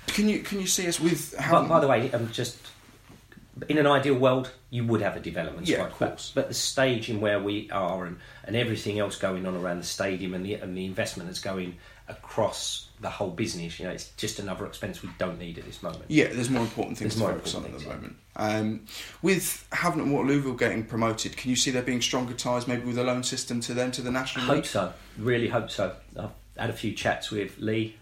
Can 0.09 0.29
you 0.29 0.41
can 0.41 0.61
you 0.61 0.67
see 0.67 0.87
us 0.87 1.01
with 1.01 1.33
but, 1.33 1.41
having 1.41 1.69
by 1.69 1.81
the 1.81 1.89
way, 1.89 2.11
I'm 2.13 2.31
just 2.31 2.59
in 3.69 3.79
an 3.79 3.87
ideal 3.87 4.15
world, 4.17 4.51
you 4.71 4.85
would 4.85 5.01
have 5.01 5.17
a 5.17 5.21
development 5.21 5.69
Yeah, 5.69 5.77
squad. 5.77 5.93
of 5.93 5.99
but- 6.01 6.09
course. 6.11 6.33
But, 6.35 6.49
the 6.49 6.55
stage 6.55 7.09
in 7.09 7.21
where 7.21 7.41
we 7.41 7.71
are 7.71 8.05
and, 8.05 8.17
and 8.45 8.57
everything 8.57 8.99
else 8.99 9.17
going 9.17 9.47
on 9.47 9.55
around 9.57 9.79
the 9.79 9.87
stadium 9.87 10.35
and 10.35 10.45
the 10.45 10.55
and 10.55 10.77
the 10.77 10.85
investment 10.85 11.29
that's 11.29 11.41
going 11.41 11.77
across 12.09 12.89
the 13.01 13.11
whole 13.11 13.31
business, 13.31 13.79
you 13.79 13.87
know, 13.87 13.93
it's 13.93 14.11
just 14.17 14.39
another 14.39 14.67
expense 14.67 15.03
we 15.03 15.11
don't 15.19 15.39
need 15.39 15.59
at 15.59 15.65
this 15.65 15.83
moment. 15.83 16.05
Yeah, 16.09 16.29
there's 16.29 16.51
more 16.51 16.63
important 16.63 16.99
things 16.99 17.17
There's 17.17 17.29
to 17.29 17.37
focus 17.37 17.55
on 17.55 17.65
at 17.65 17.73
the 17.73 17.79
things, 17.79 17.89
moment. 17.89 18.17
Um, 18.37 18.87
with 19.23 19.67
Havant 19.73 20.03
and 20.03 20.13
Waterlooville 20.13 20.59
getting 20.59 20.85
promoted, 20.85 21.37
can 21.37 21.51
you 21.51 21.57
see 21.57 21.71
there 21.71 21.83
being 21.83 22.03
stronger 22.03 22.35
ties 22.35 22.67
maybe 22.67 22.85
with 22.85 22.99
a 22.99 23.05
loan 23.05 23.23
system 23.23 23.61
to 23.63 23.75
them 23.75 23.91
to 23.93 24.03
the 24.03 24.11
National 24.11 24.45
I 24.45 24.47
Hope 24.49 24.57
League? 24.57 24.67
so. 24.67 24.93
Really 25.19 25.49
hope 25.49 25.71
so. 25.71 25.95
I've 26.19 26.31
had 26.57 26.71
a 26.71 26.75
few 26.75 26.93
chats 26.93 27.31
with 27.31 27.59
Lee, 27.59 27.97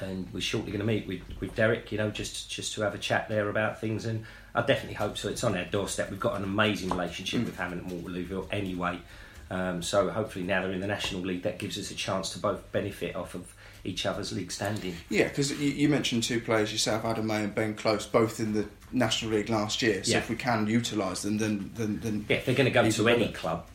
and 0.00 0.28
we're 0.32 0.40
shortly 0.40 0.72
going 0.72 0.80
to 0.80 0.86
meet 0.86 1.06
with, 1.06 1.22
with 1.40 1.54
Derek. 1.54 1.92
You 1.92 1.98
know, 1.98 2.10
just 2.10 2.50
just 2.50 2.74
to 2.74 2.82
have 2.82 2.94
a 2.94 2.98
chat 2.98 3.28
there 3.28 3.48
about 3.48 3.80
things, 3.80 4.04
and 4.04 4.24
I 4.54 4.62
definitely 4.62 4.94
hope 4.94 5.16
so. 5.16 5.28
It's 5.28 5.44
on 5.44 5.56
our 5.56 5.64
doorstep. 5.64 6.10
We've 6.10 6.20
got 6.20 6.36
an 6.36 6.44
amazing 6.44 6.90
relationship 6.90 7.44
with 7.44 7.56
Havant 7.56 7.84
and 7.84 7.90
Waterlooville 7.90 8.48
anyway. 8.50 9.00
Um, 9.50 9.80
so 9.82 10.10
hopefully 10.10 10.44
now 10.44 10.62
they're 10.62 10.72
in 10.72 10.80
the 10.80 10.86
National 10.86 11.22
League, 11.22 11.42
that 11.42 11.58
gives 11.58 11.78
us 11.78 11.90
a 11.90 11.94
chance 11.94 12.30
to 12.30 12.38
both 12.38 12.70
benefit 12.72 13.14
off 13.14 13.34
of 13.34 13.54
each 13.84 14.04
other's 14.04 14.32
league 14.32 14.50
standing. 14.50 14.96
Yeah, 15.08 15.28
because 15.28 15.52
you, 15.60 15.70
you 15.70 15.88
mentioned 15.88 16.24
two 16.24 16.40
players 16.40 16.72
yourself, 16.72 17.04
Adam 17.04 17.28
May 17.28 17.44
and 17.44 17.54
Ben 17.54 17.74
Close, 17.74 18.06
both 18.06 18.40
in 18.40 18.52
the 18.54 18.66
National 18.90 19.32
League 19.32 19.48
last 19.48 19.82
year. 19.82 20.02
So 20.02 20.12
Yeah. 20.12 20.18
if 20.18 20.28
we 20.28 20.34
can 20.34 20.66
utilise 20.66 21.22
them, 21.22 21.38
then 21.38 21.70
then, 21.76 22.00
then 22.02 22.26
Yeah, 22.28 22.36
if 22.38 22.46
they're 22.46 22.54
going 22.56 22.64
to 22.66 22.72
go 22.72 22.90
to 22.90 23.08
any 23.08 23.28
club, 23.28 23.66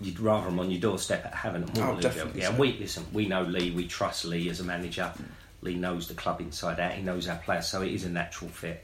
you'd 0.00 0.18
rather 0.20 0.46
them 0.46 0.58
on 0.60 0.70
your 0.70 0.80
doorstep 0.80 1.26
at 1.26 1.34
Havant 1.34 1.68
and 1.68 1.78
Oh, 1.80 2.00
definitely 2.00 2.40
yeah, 2.40 2.46
so. 2.46 2.50
and 2.52 2.58
we 2.58 2.78
listen. 2.78 3.04
We 3.12 3.26
know 3.28 3.42
Lee. 3.42 3.70
We 3.72 3.86
trust 3.86 4.24
Lee 4.24 4.48
as 4.48 4.60
a 4.60 4.64
manager. 4.64 5.12
Lee 5.60 5.74
knows 5.74 6.08
the 6.08 6.14
club 6.14 6.40
inside 6.40 6.80
out. 6.80 6.92
He 6.92 7.02
knows 7.02 7.28
our 7.28 7.36
players, 7.36 7.66
so 7.66 7.82
it 7.82 7.92
is 7.92 8.04
a 8.04 8.08
natural 8.08 8.50
fit. 8.50 8.82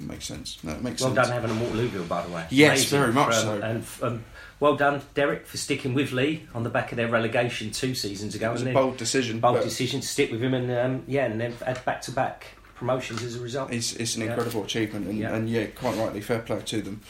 it 0.00 0.06
makes 0.06 0.26
sense. 0.26 0.58
No, 0.62 0.72
it 0.72 0.82
makes 0.82 1.00
Well 1.00 1.14
sense. 1.14 1.28
done, 1.28 1.42
Havant 1.42 1.50
and 1.52 1.60
Waterlooville, 1.62 2.08
by 2.08 2.22
the 2.26 2.32
way. 2.32 2.46
Yes, 2.50 2.78
Amazing 2.92 2.98
very 3.00 3.12
much 3.14 3.34
for, 3.34 3.40
so. 3.40 3.60
And 3.62 3.86
um, 4.02 4.24
well 4.60 4.76
done, 4.76 5.02
Derek, 5.14 5.46
for 5.46 5.56
sticking 5.56 5.94
with 5.94 6.12
Lee 6.12 6.46
on 6.54 6.62
the 6.64 6.70
back 6.70 6.92
of 6.92 6.96
their 6.96 7.08
relegation 7.08 7.70
two 7.70 7.94
seasons 7.94 8.34
ago. 8.34 8.50
It 8.50 8.52
was 8.52 8.62
and 8.62 8.70
a 8.70 8.74
bold 8.74 8.96
decision. 8.96 9.40
bold 9.40 9.62
decision 9.62 10.00
to 10.00 10.06
stick 10.06 10.30
with 10.30 10.42
him, 10.42 10.54
and 10.54 10.70
um, 10.70 11.04
yeah, 11.06 11.24
and 11.26 11.40
then 11.40 11.52
had 11.64 11.84
back 11.84 12.02
to 12.02 12.10
back 12.12 12.46
promotions 12.74 13.22
as 13.24 13.34
a 13.36 13.40
result. 13.40 13.72
It's, 13.72 13.92
it's 13.94 14.14
an 14.16 14.22
Yeah. 14.22 14.28
incredible 14.28 14.64
achievement, 14.64 15.06
and 15.08 15.18
Yeah. 15.18 15.30
yeah. 15.30 15.36
and 15.36 15.48
yeah, 15.50 15.66
quite 15.66 15.96
rightly, 15.96 16.20
fair 16.20 16.40
play 16.40 16.60
to 16.60 16.82
them. 16.82 17.00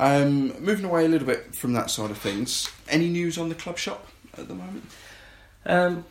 Um, 0.00 0.60
moving 0.60 0.84
away 0.84 1.04
a 1.04 1.08
little 1.08 1.26
bit 1.26 1.54
from 1.54 1.72
that 1.74 1.90
side 1.90 2.10
of 2.10 2.18
things, 2.18 2.68
any 2.88 3.08
news 3.08 3.38
on 3.38 3.48
the 3.48 3.54
club 3.54 3.78
shop 3.78 4.06
at 4.36 4.48
the 4.48 4.54
moment? 4.54 4.84
Um, 5.64 6.04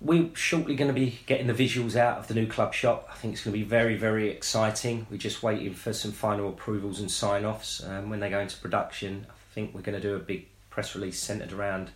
we're 0.00 0.30
shortly 0.34 0.76
going 0.76 0.86
to 0.88 0.94
be 0.94 1.18
getting 1.26 1.48
the 1.48 1.54
visuals 1.54 1.96
out 1.96 2.18
of 2.18 2.28
the 2.28 2.34
new 2.34 2.46
club 2.46 2.72
shop. 2.72 3.08
I 3.10 3.16
think 3.16 3.34
it's 3.34 3.42
going 3.42 3.52
to 3.52 3.58
be 3.58 3.64
very, 3.64 3.96
very 3.96 4.28
exciting. 4.30 5.08
We're 5.10 5.16
just 5.16 5.42
waiting 5.42 5.74
for 5.74 5.92
some 5.92 6.12
final 6.12 6.50
approvals 6.50 7.00
and 7.00 7.10
sign 7.10 7.44
offs. 7.44 7.82
Um, 7.82 8.10
when 8.10 8.20
they 8.20 8.30
go 8.30 8.38
into 8.38 8.56
production, 8.58 9.26
I 9.28 9.32
think 9.58 9.74
we're 9.74 9.82
going 9.82 10.00
to 10.00 10.08
do 10.08 10.14
a 10.14 10.20
big 10.20 10.46
press 10.70 10.94
release 10.94 11.18
centred 11.18 11.52
around 11.52 11.90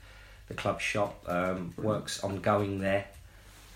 the 0.48 0.54
club 0.54 0.80
shop. 0.80 1.22
Um, 1.28 1.72
works 1.76 2.22
ongoing 2.24 2.80
there. 2.80 3.06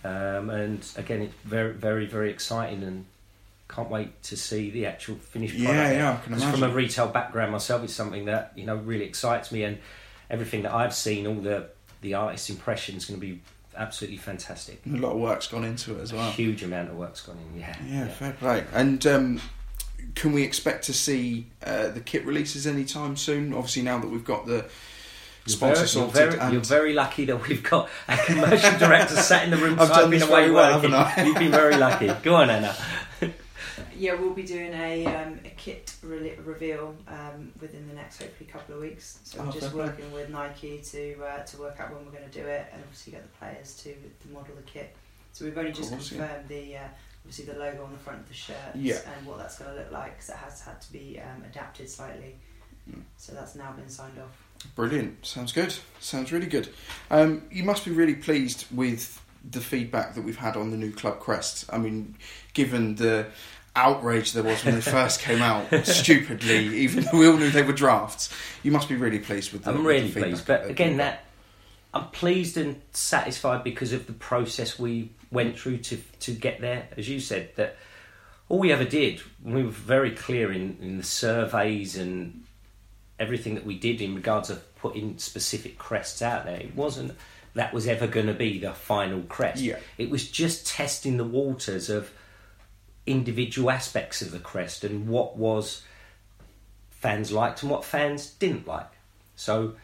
Um, 0.05 0.51
and 0.51 0.87
again, 0.97 1.23
it's 1.23 1.35
very, 1.45 1.73
very, 1.73 2.07
very 2.07 2.31
exciting 2.31 2.83
and 2.83 3.07
can't 3.69 3.91
wait 3.91 4.23
to 4.25 4.37
see 4.37 4.71
the 4.71 4.87
actual 4.87 5.17
finished 5.17 5.55
product. 5.57 5.95
yeah, 5.95 6.13
I 6.13 6.25
can 6.25 6.35
imagine. 6.35 6.53
From 6.53 6.63
a 6.71 6.75
retail 6.75 7.09
background 7.09 7.53
myself, 7.53 7.83
it's 7.85 7.95
something 7.95 8.27
that 8.27 8.53
you 8.55 8.65
know 8.65 8.77
really 8.77 9.05
excites 9.05 9.51
me, 9.51 9.65
and 9.65 9.79
everything 10.31 10.63
that 10.63 10.73
I've 10.73 10.95
seen, 10.95 11.27
all 11.27 11.35
the 11.35 11.69
the 12.01 12.15
artist 12.15 12.49
impressions, 12.51 13.07
going 13.07 13.19
to 13.21 13.27
be 13.27 13.41
absolutely 13.77 14.19
fantastic. 14.19 14.81
A 14.87 14.91
lot 14.91 15.13
of 15.13 15.19
work's 15.19 15.49
gone 15.49 15.65
into 15.65 15.99
it 15.99 16.01
as 16.01 16.13
well. 16.13 16.31
Huge 16.31 16.63
amount 16.63 16.91
of 16.91 16.97
work's 16.97 17.23
gone 17.23 17.39
in. 17.39 17.61
Yeah. 17.61 17.77
Yeah, 17.89 18.09
fair 18.09 18.33
play. 18.33 18.65
And 18.73 19.05
um, 19.07 19.41
can 20.17 20.33
we 20.33 20.43
expect 20.43 20.85
to 20.87 20.93
see 20.93 21.47
uh, 21.65 21.89
the 21.89 22.01
kit 22.01 22.25
releases 22.27 22.67
anytime 22.67 23.17
soon? 23.17 23.55
Obviously, 23.55 23.83
now 23.83 23.99
that 24.01 24.09
we've 24.09 24.25
got 24.25 24.47
the 24.47 24.65
You're 25.47 25.57
sponsor 25.57 25.75
very, 25.75 25.79
you're, 25.81 25.87
sorted, 25.87 26.15
very, 26.15 26.39
and 26.41 26.53
you're 26.53 26.63
very 26.63 26.93
lucky 26.95 27.25
that 27.27 27.47
we've 27.49 27.63
got 27.63 27.89
a 28.09 28.17
commercial 28.17 28.79
director 28.79 29.15
sat 29.17 29.45
in 29.45 29.51
the 29.51 29.57
room 29.59 29.73
I've 29.79 29.89
done 29.89 29.97
typing 30.05 30.11
this 30.11 30.23
away 30.23 30.41
very 30.43 30.51
well, 30.53 30.75
working. 30.77 30.91
haven't 30.91 31.19
I? 31.19 31.27
You've 31.27 31.39
been 31.39 31.51
very 31.53 31.77
lucky. 31.77 32.11
Go 32.25 32.35
on, 32.35 32.51
Anna. 32.51 32.75
Yeah, 33.99 34.15
we'll 34.15 34.35
be 34.35 34.43
doing 34.43 34.73
a, 34.75 35.07
um, 35.07 35.41
a 35.45 35.51
kit 35.57 35.95
re- 36.03 36.37
reveal 36.45 36.95
um, 37.09 37.51
within 37.61 37.87
the 37.89 37.95
next 37.95 38.21
hopefully 38.21 38.49
couple 38.51 38.75
of 38.75 38.81
weeks. 38.83 39.21
So 39.25 39.39
Oh, 39.41 39.47
we're 39.47 39.53
just 39.53 39.61
fair 39.63 39.71
play. 39.71 39.85
working 39.87 40.13
with 40.13 40.29
Nike 40.29 40.81
to 40.93 41.23
uh, 41.25 41.43
to 41.45 41.57
work 41.59 41.81
out 41.81 41.95
when 41.95 42.05
we're 42.05 42.13
going 42.19 42.29
to 42.31 42.39
do 42.43 42.47
it, 42.47 42.67
and 42.73 42.83
obviously 42.83 43.13
get 43.13 43.23
the 43.23 43.39
players 43.39 43.75
to, 43.85 43.95
to 43.95 44.29
model 44.33 44.55
the 44.55 44.63
kit. 44.63 44.95
So 45.33 45.45
we've 45.47 45.57
only 45.57 45.73
just 45.73 45.91
course, 45.91 46.13
yeah. 46.13 46.19
confirmed 46.27 46.49
the 46.49 46.77
uh, 46.77 46.81
obviously 47.27 47.53
the 47.53 47.59
logo 47.59 47.83
on 47.83 47.91
the 47.91 47.99
front 47.99 48.21
of 48.21 48.29
the 48.29 48.35
shirt 48.35 48.57
Yeah. 48.77 48.99
and 49.17 49.27
what 49.27 49.39
that's 49.39 49.59
going 49.59 49.73
to 49.73 49.77
look 49.77 49.91
like 49.91 50.13
because 50.13 50.29
it 50.29 50.37
has 50.37 50.61
had 50.61 50.81
to 50.81 50.93
be 50.93 51.21
um, 51.21 51.43
adapted 51.45 51.91
slightly. 51.91 52.37
Mm. 52.89 53.03
So 53.17 53.33
that's 53.33 53.57
now 53.57 53.73
been 53.73 53.89
signed 53.89 54.17
off. 54.19 54.45
Brilliant. 54.77 55.27
Sounds 55.27 55.51
good. 55.53 55.75
Sounds 55.99 56.31
really 56.31 56.47
good. 56.47 56.69
Um, 57.11 57.43
you 57.51 57.65
must 57.65 57.85
be 57.85 57.91
really 57.91 58.15
pleased 58.15 58.67
with 58.73 59.21
the 59.51 59.61
feedback 59.61 60.15
that 60.15 60.23
we've 60.23 60.37
had 60.37 60.57
on 60.57 60.71
the 60.71 60.77
new 60.77 60.93
club 60.93 61.19
crest. 61.19 61.65
I 61.73 61.79
mean, 61.79 62.15
given 62.55 62.95
the 62.95 63.27
outrage 63.75 64.33
there 64.33 64.45
was 64.45 64.65
when 64.65 64.77
they 64.77 64.81
first 64.81 65.21
came 65.21 65.43
out, 65.43 65.67
stupidly, 65.85 66.79
even 66.79 67.05
though 67.05 67.19
we 67.19 67.27
all 67.27 67.37
knew 67.37 67.51
they 67.51 67.63
were 67.63 67.73
drafts, 67.73 68.33
you 68.63 68.71
must 68.71 68.89
be 68.89 68.95
really 68.95 69.19
pleased 69.19 69.53
with 69.53 69.65
the 69.65 69.71
I'm 69.71 69.85
really 69.85 70.11
the 70.11 70.21
pleased, 70.21 70.47
but 70.47 70.71
again, 70.71 70.99
that 70.99 71.25
I'm 71.93 72.07
pleased 72.11 72.57
and 72.57 72.81
satisfied 72.93 73.65
because 73.65 73.93
of 73.93 74.07
the 74.07 74.13
process 74.13 74.79
we 74.79 75.11
went 75.31 75.59
through 75.59 75.79
to 75.79 75.97
to 76.21 76.33
get 76.33 76.61
there. 76.61 76.89
As 76.97 77.09
you 77.09 77.21
said, 77.21 77.51
that 77.57 77.77
all 78.49 78.59
we 78.59 78.73
ever 78.73 78.85
did, 78.85 79.21
we 79.43 79.65
were 79.65 79.71
very 79.71 80.13
clear 80.13 80.53
in, 80.53 80.79
in 80.81 80.99
the 80.99 81.03
surveys 81.05 81.97
and 81.97 82.45
everything 83.19 83.55
that 83.55 83.67
we 83.67 83.79
did 83.79 84.01
in 84.01 84.15
regards 84.15 84.51
of 84.51 84.77
putting 84.77 85.19
specific 85.19 85.79
crests 85.79 86.23
out 86.23 86.45
there. 86.45 86.61
It 86.61 86.77
wasn't 86.77 87.17
that 87.55 87.73
was 87.73 87.89
ever 87.89 88.07
going 88.07 88.27
to 88.27 88.35
be 88.35 88.59
the 88.59 88.73
final 88.73 89.23
crest. 89.23 89.63
Yeah. 89.63 89.79
It 89.97 90.11
was 90.11 90.31
just 90.31 90.67
testing 90.67 91.17
the 91.17 91.25
waters 91.25 91.89
of 91.89 92.11
individual 93.07 93.71
aspects 93.71 94.21
of 94.21 94.31
the 94.31 94.39
crest 94.39 94.85
and 94.85 95.09
what 95.09 95.39
was 95.39 95.83
fans 96.91 97.33
liked 97.33 97.63
and 97.63 97.71
what 97.71 97.85
fans 97.85 98.31
didn't 98.33 98.67
like. 98.67 98.91
So, 99.37 99.75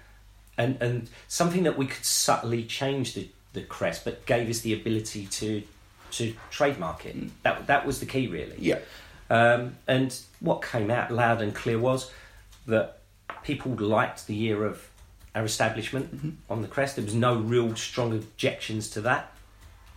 and 0.58 0.76
and 0.82 1.08
something 1.28 1.62
that 1.62 1.78
we 1.78 1.86
could 1.86 2.04
subtly 2.04 2.64
change 2.64 3.14
the, 3.14 3.30
the 3.52 3.62
crest, 3.62 4.04
but 4.04 4.24
gave 4.26 4.48
us 4.48 4.60
the 4.60 4.72
ability 4.72 5.26
to 5.26 5.62
to 6.12 6.34
trademark 6.50 7.06
it. 7.06 7.16
Mm. 7.16 7.30
That 7.42 7.66
that 7.66 7.86
was 7.86 8.00
the 8.00 8.06
key, 8.06 8.26
really. 8.26 8.56
Yeah. 8.58 8.78
Um, 9.30 9.76
and 9.86 10.14
what 10.40 10.62
came 10.62 10.90
out 10.90 11.10
loud 11.10 11.40
and 11.40 11.54
clear 11.54 11.78
was 11.78 12.10
that 12.66 12.98
people 13.42 13.72
liked 13.72 14.26
the 14.26 14.34
year 14.34 14.64
of 14.64 14.88
our 15.34 15.44
establishment 15.44 16.14
mm-hmm. 16.14 16.30
on 16.50 16.60
the 16.60 16.68
crest. 16.68 16.96
There 16.96 17.04
was 17.04 17.14
no 17.14 17.36
real 17.36 17.74
strong 17.74 18.12
objections 18.12 18.90
to 18.90 19.00
that. 19.02 19.32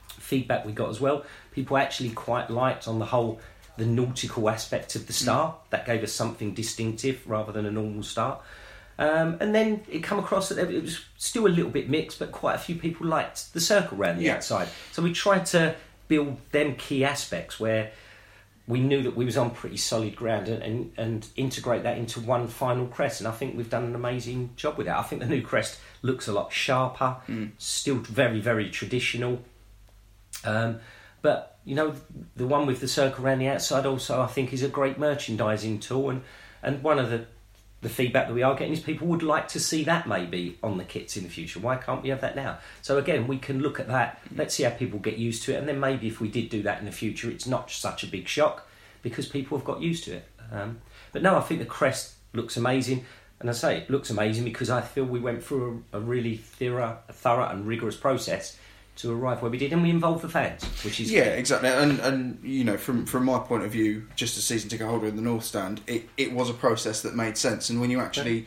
Feedback 0.08 0.66
we 0.66 0.72
got 0.72 0.90
as 0.90 1.02
well. 1.02 1.26
People 1.52 1.78
actually 1.78 2.12
quite 2.12 2.50
liked, 2.50 2.88
on 2.88 3.00
the 3.00 3.06
whole, 3.06 3.42
the 3.78 3.86
nautical 3.86 4.50
aspect 4.50 4.96
of 4.96 5.08
the 5.08 5.14
mm. 5.14 5.22
star. 5.22 5.56
That 5.70 5.86
gave 5.86 6.02
us 6.04 6.14
something 6.14 6.54
distinctive 6.54 7.30
rather 7.30 7.52
than 7.52 7.66
a 7.66 7.72
normal 7.72 8.04
star. 8.04 8.40
Um, 8.98 9.38
and 9.42 9.54
then 9.54 9.82
it 9.90 10.00
come 10.04 10.20
across 10.20 10.50
that 10.50 10.58
it 10.72 10.82
was 10.82 11.04
still 11.18 11.48
a 11.48 11.50
little 11.50 11.72
bit 11.72 11.90
mixed, 11.90 12.20
but 12.20 12.32
quite 12.32 12.56
a 12.56 12.60
few 12.60 12.75
people 12.75 13.06
liked 13.08 13.54
the 13.54 13.60
circle 13.60 13.98
around 14.00 14.18
the 14.20 14.24
Yeah. 14.25 14.36
outside. 14.36 14.70
So 14.92 15.02
we 15.02 15.12
tried 15.12 15.46
to 15.48 15.75
build 16.08 16.38
them 16.52 16.75
key 16.75 17.04
aspects 17.04 17.60
where 17.60 17.92
we 18.68 18.80
knew 18.80 19.04
that 19.04 19.16
we 19.16 19.25
was 19.25 19.38
on 19.38 19.52
pretty 19.52 19.78
solid 19.78 20.16
ground 20.16 20.48
and, 20.48 20.64
and, 20.64 20.92
and 20.98 21.28
integrate 21.36 21.84
that 21.84 21.98
into 21.98 22.20
one 22.20 22.48
final 22.48 22.88
crest 22.88 23.20
and 23.22 23.28
I 23.28 23.32
think 23.32 23.56
we've 23.56 23.70
done 23.70 23.84
an 23.84 23.94
amazing 23.96 24.52
job 24.56 24.78
with 24.78 24.88
that. 24.88 24.98
I 24.98 25.04
think 25.04 25.22
the 25.22 25.28
new 25.28 25.42
crest 25.44 25.78
looks 26.02 26.28
a 26.28 26.34
lot 26.34 26.52
sharper, 26.52 27.18
still 27.60 27.98
very, 27.98 28.40
very 28.40 28.70
traditional. 28.72 29.44
Um, 30.44 30.80
but 31.22 31.60
you 31.66 31.75
know, 31.75 31.96
the 32.36 32.48
one 32.48 32.66
with 32.66 32.80
the 32.80 32.88
circle 32.88 33.25
around 33.25 33.40
the 33.40 33.48
outside 33.50 33.86
also 33.86 34.22
I 34.22 34.28
think 34.28 34.54
is 34.54 34.64
a 34.64 34.68
great 34.68 34.98
merchandising 34.98 35.80
tool 35.80 36.10
and, 36.10 36.22
and 36.64 36.82
one 36.82 36.98
of 37.00 37.10
the 37.10 37.25
the 37.86 37.89
feedback 37.94 38.27
that 38.27 38.34
we 38.34 38.42
are 38.42 38.56
getting 38.56 38.74
is 38.74 38.80
people 38.80 39.06
would 39.06 39.22
like 39.22 39.48
to 39.48 39.60
see 39.60 39.84
that 39.84 40.08
maybe 40.08 40.58
on 40.63 40.80
the 40.80 40.84
kits 40.84 41.18
in 41.18 41.24
the 41.24 41.30
future. 41.30 41.60
Why 41.60 41.75
can't 41.75 42.01
we 42.01 42.10
have 42.10 42.22
that 42.22 42.36
now? 42.36 42.58
So 42.82 42.98
again, 42.98 43.27
we 43.27 43.38
can 43.38 43.60
look 43.60 43.80
at 43.80 43.88
that. 43.89 44.20
Let's 44.36 44.56
see 44.56 44.63
how 44.63 44.72
people 44.72 44.98
get 44.98 45.18
used 45.20 45.44
to 45.44 45.54
it, 45.54 45.58
and 45.58 45.68
then 45.68 45.80
maybe 45.80 46.08
if 46.08 46.20
we 46.20 46.27
did 46.27 46.50
do 46.50 46.63
that 46.63 46.80
in 46.80 46.86
the 46.86 46.92
future, 46.92 47.30
it's 47.30 47.46
not 47.46 47.70
such 47.70 48.04
a 48.04 48.08
big 48.08 48.27
shock 48.27 48.68
because 49.04 49.27
people 49.27 49.56
have 49.56 49.65
got 49.65 49.82
used 49.82 50.04
to 50.06 50.15
it. 50.15 50.27
Um, 50.51 50.80
but 51.12 51.22
no, 51.22 51.38
I 51.38 51.42
think 51.42 51.60
the 51.60 51.68
crest 51.68 52.15
looks 52.34 52.58
amazing, 52.58 53.06
and 53.39 53.51
I 53.51 53.54
say 53.54 53.77
it 53.77 53.89
looks 53.92 54.10
amazing 54.10 54.46
because 54.46 54.72
I 54.72 54.82
feel 54.82 55.06
we 55.06 55.20
went 55.20 55.44
through 55.44 55.84
a, 55.94 55.98
a 55.98 56.01
really 56.01 56.38
thorough, 56.38 56.98
thorough 57.12 57.48
and 57.50 57.68
rigorous 57.68 57.96
process 57.96 58.58
to 58.98 59.12
arrive 59.14 59.42
where 59.42 59.52
we 59.52 59.58
did, 59.58 59.74
and 59.74 59.82
we 59.84 59.90
involved 59.90 60.22
the 60.24 60.30
fans, 60.30 60.64
which 60.84 61.00
is 61.00 61.12
Yeah, 61.12 61.24
exactly. 61.24 61.70
And 61.70 62.00
and 62.00 62.40
you 62.44 62.64
know, 62.64 62.78
from 62.78 63.06
from 63.06 63.25
my 63.25 63.40
point 63.40 63.64
of 63.64 63.72
view, 63.72 64.08
just 64.16 64.38
a 64.38 64.42
season 64.42 64.70
ticket 64.70 64.88
holder 64.88 65.08
in 65.08 65.16
the 65.16 65.22
North 65.22 65.44
Stand, 65.44 65.82
it, 65.88 66.08
it 66.18 66.32
was 66.32 66.50
a 66.50 66.54
process 66.54 67.02
that 67.02 67.16
made 67.16 67.38
sense. 67.38 67.70
And 67.70 67.82
when 67.82 67.90
you 67.92 68.00
actually 68.00 68.46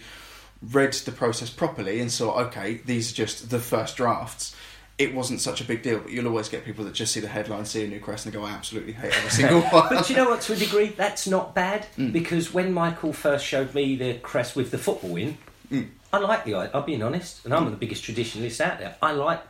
read 0.62 0.93
the 0.95 1.12
process 1.12 1.50
properly 1.50 2.00
and 2.00 2.11
saw, 2.11 2.33
okay, 2.47 2.81
these 2.85 3.12
are 3.12 3.14
just 3.14 3.50
the 3.50 3.61
first 3.61 3.97
drafts. 3.97 4.55
It 4.99 5.14
wasn't 5.14 5.40
such 5.40 5.61
a 5.61 5.64
big 5.64 5.83
deal, 5.85 6.00
but 6.00 6.11
you'll 6.11 6.26
always 6.26 6.49
get 6.49 6.64
people 6.64 6.85
that 6.87 6.93
just 6.93 7.12
see 7.12 7.21
the 7.21 7.28
headline, 7.28 7.64
see 7.64 7.85
a 7.85 7.87
new 7.87 8.00
crest, 8.00 8.26
and 8.26 8.35
go, 8.35 8.43
"I 8.43 8.50
absolutely 8.50 8.95
hate 8.95 9.17
every 9.17 9.31
single 9.31 9.61
one." 9.71 9.88
But 9.90 10.11
you 10.11 10.17
know 10.17 10.28
what? 10.31 10.40
To 10.40 10.55
a 10.55 10.57
degree, 10.57 10.88
that's 10.88 11.28
not 11.28 11.55
bad 11.55 11.87
Mm. 11.97 12.12
because 12.12 12.52
when 12.52 12.73
Michael 12.73 13.12
first 13.12 13.45
showed 13.47 13.73
me 13.75 13.95
the 13.97 14.14
crest 14.14 14.57
with 14.57 14.71
the 14.73 14.78
football 14.78 15.14
in, 15.17 15.38
Mm. 15.71 15.88
I 16.12 16.17
like 16.19 16.45
the. 16.47 16.55
i- 16.55 16.71
I'll 16.75 16.83
be 16.83 17.00
honest, 17.02 17.45
and 17.45 17.52
I'm 17.55 17.67
the 17.71 17.76
biggest 17.76 18.02
traditionalist 18.02 18.61
out 18.61 18.78
there. 18.81 18.97
I 19.02 19.12
liked 19.12 19.47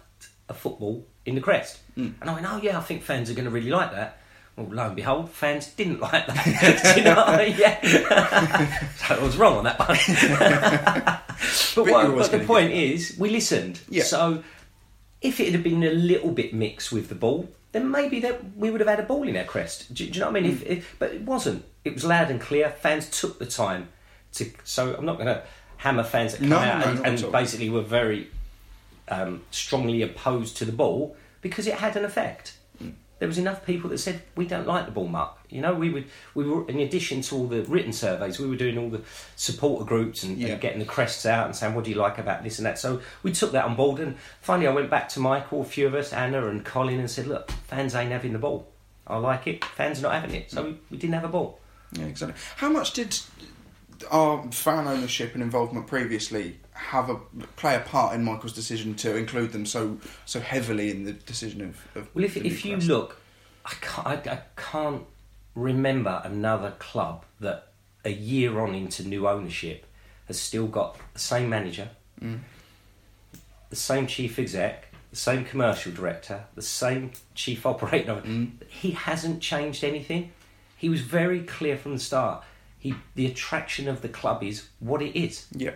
a 0.49 0.55
football 0.55 1.07
in 1.27 1.35
the 1.35 1.41
crest, 1.41 1.79
Mm. 1.97 2.15
and 2.21 2.31
I 2.31 2.35
went, 2.35 2.47
"Oh 2.49 2.59
yeah, 2.63 2.79
I 2.79 2.81
think 2.81 3.03
fans 3.03 3.29
are 3.31 3.35
going 3.35 3.45
to 3.45 3.51
really 3.51 3.71
like 3.71 3.93
that." 3.93 4.19
Well, 4.57 4.67
lo 4.71 4.87
and 4.87 4.97
behold, 4.97 5.31
fans 5.31 5.69
didn't 5.69 6.01
like 6.09 6.27
that. 6.27 6.81
Do 6.95 6.99
you 7.01 7.05
know 7.05 7.15
what 7.15 7.29
I 7.29 7.47
mean? 7.49 7.57
Yeah. 7.59 8.89
so 8.97 9.15
I 9.15 9.23
was 9.23 9.37
wrong 9.37 9.59
on 9.59 9.65
that 9.65 9.79
one. 9.79 9.89
but 11.75 11.85
you're 11.91 12.13
what, 12.13 12.17
but 12.17 12.31
the 12.33 12.45
point 12.47 12.73
is, 12.73 13.17
we 13.19 13.31
listened. 13.31 13.81
Yeah. 13.89 14.03
So 14.05 14.43
if 15.21 15.41
it 15.41 15.53
had 15.53 15.63
been 15.63 15.83
a 15.85 15.91
little 15.93 16.31
bit 16.33 16.55
mixed 16.55 16.91
with 16.93 17.09
the 17.09 17.15
ball, 17.15 17.49
then 17.73 17.91
maybe 17.91 18.21
that 18.21 18.57
we 18.57 18.71
would 18.71 18.81
have 18.81 18.89
had 18.89 19.01
a 19.01 19.05
ball 19.05 19.27
in 19.29 19.37
our 19.37 19.45
crest. 19.45 19.93
Do, 19.95 20.07
do 20.07 20.13
you 20.13 20.21
know 20.21 20.27
what 20.31 20.37
I 20.37 20.41
mean? 20.41 20.51
If, 20.53 20.63
if, 20.67 20.97
but 20.99 21.13
it 21.13 21.23
wasn't. 21.23 21.65
It 21.85 21.95
was 21.95 22.05
loud 22.05 22.31
and 22.31 22.41
clear. 22.41 22.71
Fans 22.71 23.09
took 23.11 23.39
the 23.39 23.47
time 23.47 23.89
to. 24.35 24.51
So 24.65 24.95
I'm 24.97 25.05
not 25.05 25.17
going 25.17 25.27
to 25.29 25.43
hammer 25.77 26.03
fans 26.05 26.33
that 26.33 26.41
come 26.41 26.49
No, 26.49 26.57
out 26.59 26.85
no, 26.97 27.03
and, 27.03 27.21
and 27.23 27.33
basically 27.33 27.71
were 27.71 27.83
very 27.83 28.29
um, 29.11 29.43
strongly 29.51 30.03
opposed 30.03 30.57
to 30.59 30.65
the 30.65 30.73
ball 30.73 31.17
because 31.41 31.67
it 31.67 31.75
had 31.75 31.97
an 31.97 32.05
effect. 32.05 32.55
Mm. 32.83 32.93
There 33.19 33.29
was 33.29 33.39
enough 33.39 33.67
people 33.67 33.91
that 33.91 33.99
said 33.99 34.23
we 34.37 34.47
don't 34.47 34.67
like 34.67 34.87
the 34.87 34.93
ball, 34.93 35.09
Mark. 35.09 35.37
You 35.51 35.61
know, 35.61 35.75
we 35.75 35.91
would 35.91 36.07
we 36.35 36.45
were 36.45 36.69
in 36.69 36.79
addition 36.81 37.23
to 37.23 37.35
all 37.37 37.47
the 37.47 37.63
written 37.63 37.93
surveys, 37.93 38.39
we 38.39 38.47
were 38.47 38.57
doing 38.57 38.79
all 38.79 38.91
the 38.91 39.01
supporter 39.35 39.85
groups 39.85 40.23
and, 40.23 40.37
Yeah. 40.39 40.49
and 40.49 40.61
getting 40.61 40.79
the 40.79 40.85
crests 40.85 41.27
out 41.27 41.47
and 41.47 41.57
saying 41.57 41.75
what 41.75 41.85
do 41.85 41.91
you 41.91 41.97
like 41.97 42.19
about 42.19 42.45
this 42.45 42.59
and 42.59 42.67
that. 42.67 42.79
So 42.79 43.01
we 43.23 43.33
took 43.33 43.53
that 43.53 43.65
on 43.65 43.75
board, 43.77 44.01
and 44.01 44.17
finally 44.41 44.67
I 44.69 44.73
went 44.73 44.91
back 44.91 45.09
to 45.11 45.21
Michael, 45.21 45.63
a 45.63 45.65
few 45.65 45.87
of 45.87 45.95
us, 45.95 46.13
Anna 46.13 46.47
and 46.49 46.65
Colin, 46.65 47.01
and 47.01 47.11
said, 47.11 47.27
look, 47.27 47.51
fans 47.51 47.95
ain't 47.95 48.13
having 48.13 48.33
the 48.35 48.39
ball. 48.39 48.69
I 49.07 49.17
like 49.17 49.47
it. 49.47 49.65
Fans 49.65 50.01
are 50.01 50.03
not 50.03 50.13
having 50.13 50.35
it, 50.35 50.51
so 50.51 50.65
we, 50.65 50.77
we 50.91 50.97
didn't 50.99 51.15
have 51.15 51.25
a 51.25 51.29
ball. 51.29 51.59
Yeah, 51.93 52.05
exactly. 52.05 52.39
How 52.57 52.69
much 52.69 52.93
did 52.93 53.19
our 54.11 54.47
fan 54.53 54.87
ownership 54.87 55.35
and 55.35 55.43
involvement 55.43 55.87
previously 55.87 56.59
have 56.79 57.11
a 57.11 57.17
play 57.57 57.75
a 57.75 57.81
part 57.81 58.15
in 58.15 58.25
Michael's 58.25 58.53
decision 58.53 58.95
to 58.97 59.17
include 59.17 59.53
them 59.53 59.67
so 59.67 59.99
so 60.25 60.41
heavily 60.41 60.91
in 60.91 61.05
the 61.05 61.13
decision 61.13 61.61
of? 61.61 61.97
of 61.97 62.09
Well, 62.15 62.25
if, 62.25 62.37
if 62.37 62.65
you 62.65 62.77
look, 62.79 63.21
I 63.65 63.75
can't, 63.81 64.07
I, 64.07 64.33
I 64.33 64.41
can't 64.57 65.03
remember 65.55 66.23
another 66.25 66.73
club 66.79 67.25
that 67.41 67.69
a 68.05 68.11
year 68.11 68.61
on 68.61 68.75
into 68.75 69.03
new 69.07 69.29
ownership 69.29 69.85
has 70.27 70.41
still 70.41 70.67
got 70.67 70.99
the 71.13 71.19
same 71.19 71.49
manager, 71.49 71.91
Mm. 72.23 72.41
the 73.71 73.77
same 73.77 74.07
chief 74.09 74.39
exec, 74.39 74.93
the 75.11 75.17
same 75.17 75.45
commercial 75.45 75.93
director, 75.93 76.45
the 76.55 76.63
same 76.63 77.13
chief 77.35 77.65
operating 77.73 78.11
officer. 78.11 78.29
Mm. 78.29 78.51
He 78.69 78.91
hasn't 78.93 79.41
changed 79.41 79.85
anything. 79.85 80.33
He 80.77 80.89
was 80.89 81.01
very 81.01 81.41
clear 81.43 81.77
from 81.77 81.93
the 81.95 82.01
start. 82.01 82.45
He, 82.79 82.95
the 83.15 83.27
attraction 83.27 83.89
of 83.89 84.03
the 84.03 84.09
club 84.09 84.43
is 84.45 84.69
what 84.79 85.03
it 85.03 85.17
is 85.19 85.47
yeah, 85.53 85.73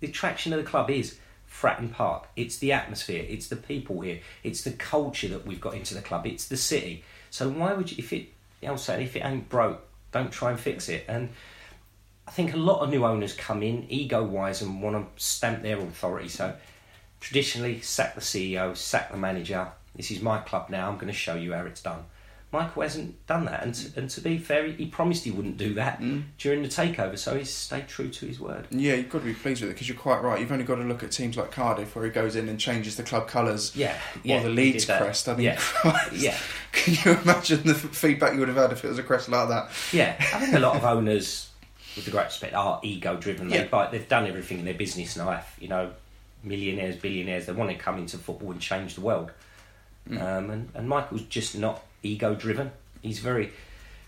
the 0.00 0.08
attraction 0.08 0.52
of 0.52 0.58
the 0.58 0.68
club 0.68 0.90
is 0.90 1.18
Fratton 1.50 1.92
Park. 1.92 2.28
It's 2.36 2.58
the 2.58 2.72
atmosphere. 2.72 3.24
It's 3.28 3.48
the 3.48 3.56
people 3.56 4.00
here. 4.00 4.20
It's 4.42 4.62
the 4.62 4.72
culture 4.72 5.28
that 5.28 5.46
we've 5.46 5.60
got 5.60 5.74
into 5.74 5.94
the 5.94 6.02
club. 6.02 6.26
It's 6.26 6.48
the 6.48 6.56
city. 6.56 7.04
So 7.30 7.48
why 7.48 7.72
would 7.72 7.90
you, 7.90 7.96
if 7.98 8.12
it, 8.12 8.28
I'll 8.66 8.78
say, 8.78 9.02
if 9.02 9.16
it 9.16 9.24
ain't 9.24 9.48
broke, 9.48 9.86
don't 10.12 10.30
try 10.30 10.50
and 10.50 10.60
fix 10.60 10.88
it. 10.88 11.04
And 11.08 11.30
I 12.26 12.30
think 12.30 12.54
a 12.54 12.58
lot 12.58 12.80
of 12.80 12.90
new 12.90 13.04
owners 13.04 13.34
come 13.34 13.62
in 13.62 13.86
ego 13.88 14.24
wise 14.24 14.62
and 14.62 14.82
want 14.82 15.16
to 15.16 15.22
stamp 15.22 15.62
their 15.62 15.78
authority. 15.78 16.28
So 16.28 16.54
traditionally, 17.20 17.80
sack 17.80 18.14
the 18.14 18.20
CEO, 18.20 18.76
sack 18.76 19.10
the 19.10 19.16
manager. 19.16 19.68
This 19.94 20.10
is 20.10 20.20
my 20.20 20.38
club 20.38 20.68
now. 20.68 20.88
I'm 20.88 20.96
going 20.96 21.06
to 21.06 21.12
show 21.12 21.36
you 21.36 21.52
how 21.54 21.64
it's 21.64 21.82
done. 21.82 22.04
Michael 22.52 22.82
hasn't 22.82 23.26
done 23.26 23.44
that, 23.46 23.64
and 23.64 23.74
to, 23.74 23.98
and 24.00 24.08
to 24.10 24.20
be 24.20 24.38
fair, 24.38 24.64
he- 24.68 24.86
promised 24.86 25.24
he 25.24 25.30
wouldn't 25.32 25.56
do 25.56 25.74
that 25.74 26.00
Mm. 26.00 26.22
during 26.38 26.62
the 26.62 26.68
takeover. 26.68 27.18
So 27.18 27.36
he's 27.36 27.52
stayed 27.52 27.88
true 27.88 28.08
to 28.08 28.26
his 28.26 28.38
word. 28.40 28.66
yeah, 28.70 28.94
you've 28.94 29.10
got 29.10 29.18
to 29.18 29.24
be 29.24 29.34
pleased 29.34 29.60
with 29.62 29.70
it 29.70 29.74
because 29.74 29.88
you're 29.88 29.98
quite 29.98 30.22
right. 30.22 30.38
You've 30.40 30.52
only 30.52 30.64
got 30.64 30.76
to 30.76 30.84
look 30.84 31.02
at 31.02 31.10
teams 31.10 31.36
like 31.36 31.50
Cardiff 31.50 31.94
where 31.96 32.04
he 32.04 32.10
goes 32.10 32.36
in 32.36 32.48
and 32.48 32.58
changes 32.58 32.96
the 32.96 33.02
club 33.02 33.26
colours. 33.28 33.74
Yeah, 33.74 33.98
yeah. 34.22 34.38
or 34.38 34.42
the 34.44 34.48
he 34.50 34.54
Leeds 34.54 34.84
crest. 34.86 35.28
I 35.28 35.34
mean, 35.34 35.44
yeah, 35.46 35.56
Christ. 35.58 36.12
yeah, 36.14 36.38
Can 36.72 36.94
you 37.04 37.20
imagine 37.20 37.62
the 37.64 37.74
feedback 37.74 38.32
you 38.34 38.38
would 38.38 38.48
have 38.48 38.56
had 38.56 38.72
if 38.72 38.84
it 38.84 38.88
was 38.88 38.98
a 38.98 39.02
crest 39.02 39.28
like 39.28 39.48
that? 39.48 39.68
yeah. 39.92 40.14
I 40.18 40.38
think 40.38 40.54
a 40.54 40.60
lot 40.60 40.76
of 40.76 40.84
owners, 40.84 41.50
with 41.96 42.04
the 42.04 42.10
great 42.12 42.26
respect, 42.26 42.54
are 42.54 42.80
ego 42.84 43.16
driven. 43.16 43.48
They 43.48 43.56
Yeah. 43.58 43.66
buy, 43.66 43.90
they've 43.90 44.08
done 44.08 44.26
everything 44.28 44.60
in 44.60 44.64
their 44.64 44.74
business 44.74 45.16
life. 45.16 45.56
You 45.60 45.68
know, 45.68 45.90
millionaires, 46.44 46.94
billionaires. 46.96 47.46
They 47.46 47.52
want 47.52 47.70
to 47.70 47.76
come 47.76 47.98
into 47.98 48.18
football 48.18 48.52
and 48.52 48.60
change 48.60 48.94
the 48.94 49.00
world. 49.00 49.32
Mm. 50.08 50.22
Um, 50.22 50.50
and, 50.50 50.68
and 50.74 50.88
Michael's 50.88 51.22
just 51.22 51.58
not 51.58 51.82
ego 52.02 52.34
driven. 52.34 52.72
He's 53.02 53.18
very 53.20 53.52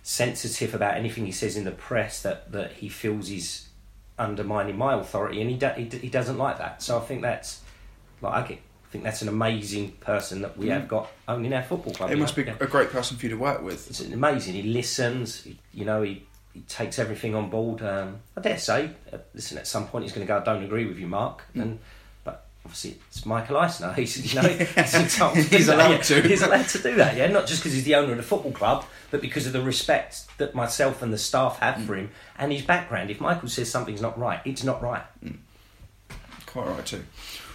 sensitive 0.02 0.74
about 0.74 0.96
anything 0.96 1.26
he 1.26 1.32
says 1.32 1.56
in 1.56 1.64
the 1.64 1.70
press 1.70 2.22
that, 2.22 2.50
that 2.52 2.72
he 2.74 2.88
feels 2.88 3.30
is 3.30 3.68
undermining 4.18 4.76
my 4.76 4.94
authority, 4.94 5.40
and 5.40 5.50
he, 5.50 5.56
do, 5.56 5.68
he, 5.76 5.84
he 5.98 6.08
doesn't 6.08 6.38
like 6.38 6.58
that. 6.58 6.82
So 6.82 6.96
I 6.96 7.00
think 7.00 7.22
that's 7.22 7.60
like 8.20 8.32
I, 8.34 8.48
get, 8.48 8.58
I 8.58 8.88
think 8.90 9.04
that's 9.04 9.22
an 9.22 9.28
amazing 9.28 9.92
person 10.00 10.42
that 10.42 10.56
we 10.56 10.66
Mm. 10.66 10.70
have 10.72 10.88
got 10.88 11.08
only 11.28 11.46
in 11.46 11.52
our 11.52 11.62
football 11.62 11.92
club. 11.92 12.10
It 12.10 12.18
must 12.18 12.36
know? 12.36 12.42
be 12.44 12.50
Yeah. 12.50 12.56
a 12.60 12.66
great 12.66 12.90
person 12.90 13.16
for 13.16 13.26
you 13.26 13.30
to 13.30 13.36
work 13.38 13.62
with. 13.62 13.88
It's 13.88 14.00
amazing. 14.00 14.54
He 14.54 14.62
listens. 14.62 15.44
He, 15.44 15.58
you 15.72 15.84
know, 15.84 16.02
he, 16.02 16.24
he 16.52 16.60
takes 16.62 16.98
everything 16.98 17.34
on 17.36 17.48
board. 17.50 17.82
Um, 17.82 18.16
I 18.36 18.40
dare 18.40 18.58
say, 18.58 18.90
uh, 19.12 19.18
listen, 19.34 19.58
at 19.58 19.66
some 19.68 19.86
point 19.86 20.04
he's 20.04 20.12
going 20.12 20.26
to 20.26 20.32
go. 20.32 20.38
I 20.38 20.42
don't 20.44 20.64
agree 20.64 20.86
with 20.86 20.98
you, 20.98 21.06
Mark. 21.06 21.44
Mm. 21.54 21.62
And 21.62 21.78
obviously 22.64 22.98
it's 23.08 23.24
Michael 23.24 23.56
Eisner. 23.56 23.92
He's 23.96 24.34
you 24.34 24.40
know 24.42 24.48
he's 24.48 24.94
entitled 24.94 25.34
to 25.36 25.42
He's 25.42 25.50
do 25.50 25.64
that, 25.64 25.74
allowed 25.76 25.90
yeah. 25.90 25.98
to. 26.02 26.22
He's 26.22 26.42
allowed 26.42 26.68
to 26.68 26.78
do 26.82 26.94
that. 26.96 27.16
Yeah, 27.16 27.28
not 27.28 27.46
just 27.46 27.60
because 27.62 27.72
he's 27.74 27.84
the 27.84 27.94
owner 27.94 28.12
of 28.12 28.16
the 28.18 28.22
football 28.22 28.52
club, 28.52 28.84
but 29.10 29.20
because 29.20 29.46
of 29.46 29.52
the 29.52 29.62
respect 29.62 30.26
that 30.38 30.54
myself 30.54 31.02
and 31.02 31.12
the 31.12 31.18
staff 31.18 31.58
have 31.60 31.82
for 31.84 31.94
him 31.96 32.10
and 32.38 32.52
his 32.52 32.62
background. 32.62 33.10
If 33.10 33.20
Michael 33.20 33.48
says 33.48 33.70
something's 33.70 34.02
not 34.02 34.18
right, 34.18 34.40
it's 34.44 34.64
not 34.64 34.82
right. 34.82 35.02
Quite 36.46 36.66
right 36.66 36.86
too. 36.86 37.04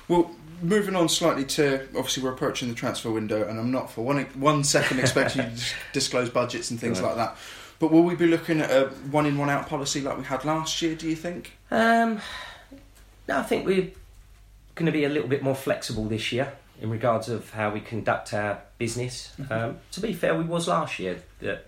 Well, 0.08 0.32
moving 0.62 0.96
on 0.96 1.10
slightly 1.10 1.46
to 1.46 1.84
obviously 1.96 2.24
we're 2.24 2.32
approaching 2.34 2.70
the 2.70 2.76
transfer 2.76 3.12
window, 3.12 3.48
and 3.48 3.60
I'm 3.60 3.72
not 3.72 3.90
for 3.92 4.04
one 4.04 4.24
one 4.36 4.64
second 4.64 5.00
expecting 5.00 5.50
you 5.50 5.56
to 5.58 5.64
disclose 5.94 6.30
budgets 6.30 6.72
and 6.72 6.80
things 6.80 7.00
Right. 7.02 7.08
like 7.10 7.18
that. 7.18 7.38
But 7.80 7.92
will 7.92 8.04
we 8.04 8.16
be 8.16 8.28
looking 8.28 8.62
at 8.62 8.70
a 8.72 8.86
one 9.12 9.26
in 9.26 9.38
one 9.38 9.50
out 9.50 9.68
policy 9.68 10.02
like 10.02 10.18
we 10.18 10.24
had 10.24 10.46
last 10.46 10.82
year? 10.82 10.96
Do 10.96 11.10
you 11.10 11.16
think? 11.16 11.54
Um, 11.72 12.22
no, 13.28 13.40
I 13.40 13.44
think 13.44 13.66
we're 13.66 13.90
going 14.76 14.86
to 14.86 14.92
be 14.92 15.04
a 15.04 15.10
little 15.10 15.30
bit 15.30 15.44
more 15.44 15.56
flexible 15.56 16.06
this 16.06 16.32
year 16.32 16.54
in 16.82 16.90
regards 16.90 17.30
of 17.30 17.50
how 17.52 17.70
we 17.70 17.80
conduct 17.80 18.34
our 18.34 18.62
business. 18.78 19.34
Um, 19.50 19.78
to 19.92 20.02
be 20.02 20.14
fair, 20.14 20.36
we 20.36 20.44
was 20.44 20.68
last 20.68 21.00
year 21.00 21.22
that 21.40 21.68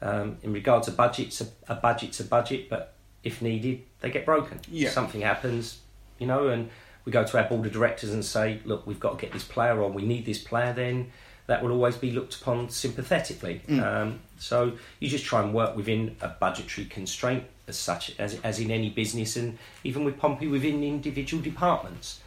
um, 0.00 0.38
in 0.42 0.52
regards 0.52 0.86
to 0.86 0.92
budgets, 0.92 1.40
a, 1.40 1.46
a 1.68 1.74
budget's 1.74 2.20
a 2.20 2.24
budget, 2.24 2.68
but 2.68 2.94
if 3.22 3.42
needed, 3.42 3.82
they 4.00 4.10
get 4.10 4.24
broken. 4.24 4.60
Yeah. 4.70 4.90
Something 4.90 5.20
happens, 5.20 5.78
you 6.18 6.26
know, 6.26 6.48
and 6.48 6.70
we 7.04 7.12
go 7.12 7.24
to 7.24 7.38
our 7.38 7.48
board 7.48 7.66
of 7.66 7.72
directors 7.72 8.10
and 8.10 8.24
say, 8.24 8.60
look, 8.64 8.86
we've 8.86 9.00
got 9.00 9.18
to 9.18 9.24
get 9.24 9.32
this 9.32 9.44
player 9.44 9.82
on, 9.82 9.94
we 9.94 10.04
need 10.04 10.24
this 10.24 10.38
player, 10.38 10.72
then 10.72 11.10
that 11.46 11.62
will 11.62 11.72
always 11.72 11.96
be 11.96 12.10
looked 12.10 12.40
upon 12.40 12.68
sympathetically. 12.68 13.62
Mm. 13.66 13.82
Um, 13.82 14.20
so 14.38 14.72
you 15.00 15.08
just 15.08 15.24
try 15.24 15.42
and 15.42 15.54
work 15.54 15.76
within 15.76 16.16
a 16.20 16.28
budgetary 16.28 16.86
constraint 16.86 17.44
as 17.66 17.78
such 17.78 18.14
as, 18.18 18.38
as 18.40 18.60
in 18.60 18.70
any 18.70 18.90
business 18.90 19.36
and 19.36 19.58
even 19.84 20.04
with 20.04 20.18
Pompey 20.18 20.46
within 20.46 20.82
individual 20.84 21.42
departments. 21.42 22.20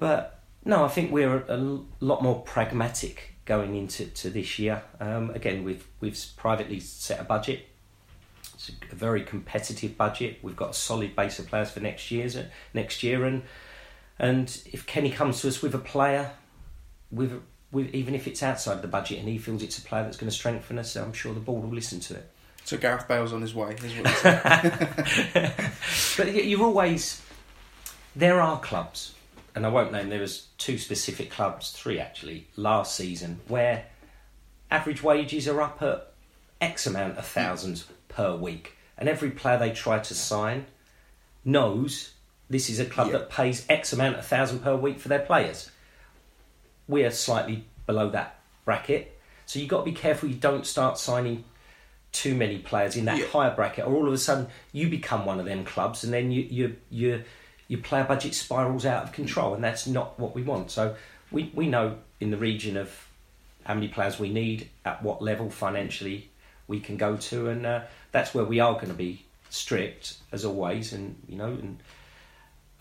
But 0.00 0.40
no, 0.64 0.84
I 0.84 0.88
think 0.88 1.12
we're 1.12 1.44
a 1.46 1.78
lot 2.00 2.22
more 2.22 2.40
pragmatic 2.40 3.34
going 3.44 3.76
into 3.76 4.06
to 4.06 4.30
this 4.30 4.58
year. 4.58 4.82
Um, 4.98 5.30
again, 5.30 5.62
we've 5.62 5.86
we've 6.00 6.18
privately 6.36 6.80
set 6.80 7.20
a 7.20 7.24
budget. 7.24 7.66
It's 8.54 8.72
a 8.90 8.94
very 8.94 9.22
competitive 9.22 9.96
budget. 9.96 10.38
We've 10.42 10.56
got 10.56 10.70
a 10.70 10.74
solid 10.74 11.14
base 11.14 11.38
of 11.38 11.46
players 11.46 11.70
for 11.70 11.80
next 11.80 12.10
year's 12.10 12.36
next 12.74 13.02
year, 13.02 13.24
and 13.24 13.42
and 14.18 14.62
if 14.66 14.86
Kenny 14.86 15.10
comes 15.10 15.42
to 15.42 15.48
us 15.48 15.62
with 15.62 15.74
a 15.74 15.78
player, 15.78 16.32
with 17.12 17.40
with 17.70 17.94
even 17.94 18.14
if 18.14 18.26
it's 18.26 18.42
outside 18.42 18.82
the 18.82 18.88
budget, 18.88 19.18
and 19.18 19.28
he 19.28 19.38
feels 19.38 19.62
it's 19.62 19.78
a 19.78 19.82
player 19.82 20.02
that's 20.02 20.16
going 20.16 20.30
to 20.30 20.36
strengthen 20.36 20.78
us, 20.78 20.96
I'm 20.96 21.12
sure 21.12 21.34
the 21.34 21.40
board 21.40 21.64
will 21.64 21.74
listen 21.74 22.00
to 22.00 22.14
it. 22.14 22.30
So 22.64 22.78
Gareth 22.78 23.06
Bale's 23.06 23.32
on 23.32 23.42
his 23.42 23.54
way. 23.54 23.76
Is 23.82 23.94
what 23.94 24.22
but 26.16 26.44
you're 26.44 26.62
always 26.62 27.22
there 28.16 28.40
are 28.40 28.58
clubs, 28.60 29.14
and 29.54 29.66
I 29.66 29.68
won't 29.68 29.92
name. 29.92 30.08
There 30.08 30.20
was 30.20 30.46
two 30.58 30.78
specific 30.78 31.30
clubs, 31.30 31.70
three 31.72 31.98
actually, 31.98 32.46
last 32.56 32.94
season 32.96 33.40
where 33.48 33.86
average 34.70 35.02
wages 35.02 35.48
are 35.48 35.60
up 35.60 35.82
at 35.82 36.12
X 36.60 36.86
amount 36.86 37.18
of 37.18 37.26
thousands 37.26 37.86
per 38.08 38.34
week, 38.36 38.76
and 38.98 39.08
every 39.08 39.30
player 39.30 39.58
they 39.58 39.72
try 39.72 39.98
to 39.98 40.14
sign 40.14 40.66
knows 41.44 42.12
this 42.48 42.68
is 42.68 42.78
a 42.80 42.84
club 42.84 43.08
Yeah. 43.08 43.18
that 43.18 43.30
pays 43.30 43.64
X 43.68 43.92
amount 43.92 44.16
of 44.16 44.26
thousand 44.26 44.60
per 44.60 44.76
week 44.76 44.98
for 45.00 45.08
their 45.08 45.20
players. 45.20 45.70
We 46.88 47.04
are 47.04 47.10
slightly 47.10 47.64
below 47.86 48.10
that 48.10 48.38
bracket, 48.64 49.18
so 49.46 49.58
you've 49.58 49.68
got 49.68 49.78
to 49.78 49.84
be 49.84 49.92
careful 49.92 50.28
you 50.28 50.34
don't 50.34 50.66
start 50.66 50.98
signing 50.98 51.44
too 52.12 52.34
many 52.34 52.58
players 52.58 52.96
in 52.96 53.04
that 53.04 53.18
Yeah. 53.18 53.26
higher 53.28 53.54
bracket, 53.54 53.86
or 53.86 53.94
all 53.94 54.06
of 54.08 54.12
a 54.12 54.18
sudden 54.18 54.48
you 54.72 54.88
become 54.88 55.24
one 55.24 55.38
of 55.38 55.46
them 55.46 55.64
clubs, 55.64 56.02
and 56.04 56.12
then 56.12 56.30
you 56.32 56.42
you 56.42 56.76
you 56.90 57.24
your 57.70 57.80
player 57.80 58.02
budget 58.02 58.34
spirals 58.34 58.84
out 58.84 59.04
of 59.04 59.12
control, 59.12 59.54
and 59.54 59.62
that's 59.62 59.86
not 59.86 60.18
what 60.18 60.34
we 60.34 60.42
want. 60.42 60.72
So 60.72 60.96
we 61.30 61.52
we 61.54 61.68
know 61.68 61.98
in 62.18 62.32
the 62.32 62.36
region 62.36 62.76
of 62.76 63.06
how 63.64 63.74
many 63.74 63.86
players 63.86 64.18
we 64.18 64.28
need, 64.28 64.68
at 64.84 65.04
what 65.04 65.22
level 65.22 65.50
financially 65.50 66.30
we 66.66 66.80
can 66.80 66.96
go 66.96 67.16
to, 67.16 67.48
and 67.48 67.64
uh, 67.64 67.82
that's 68.10 68.34
where 68.34 68.44
we 68.44 68.58
are 68.58 68.74
going 68.74 68.88
to 68.88 68.94
be 68.94 69.24
strict 69.50 70.16
as 70.32 70.44
always, 70.44 70.92
and 70.92 71.16
you 71.28 71.36
know 71.36 71.46
and. 71.46 71.78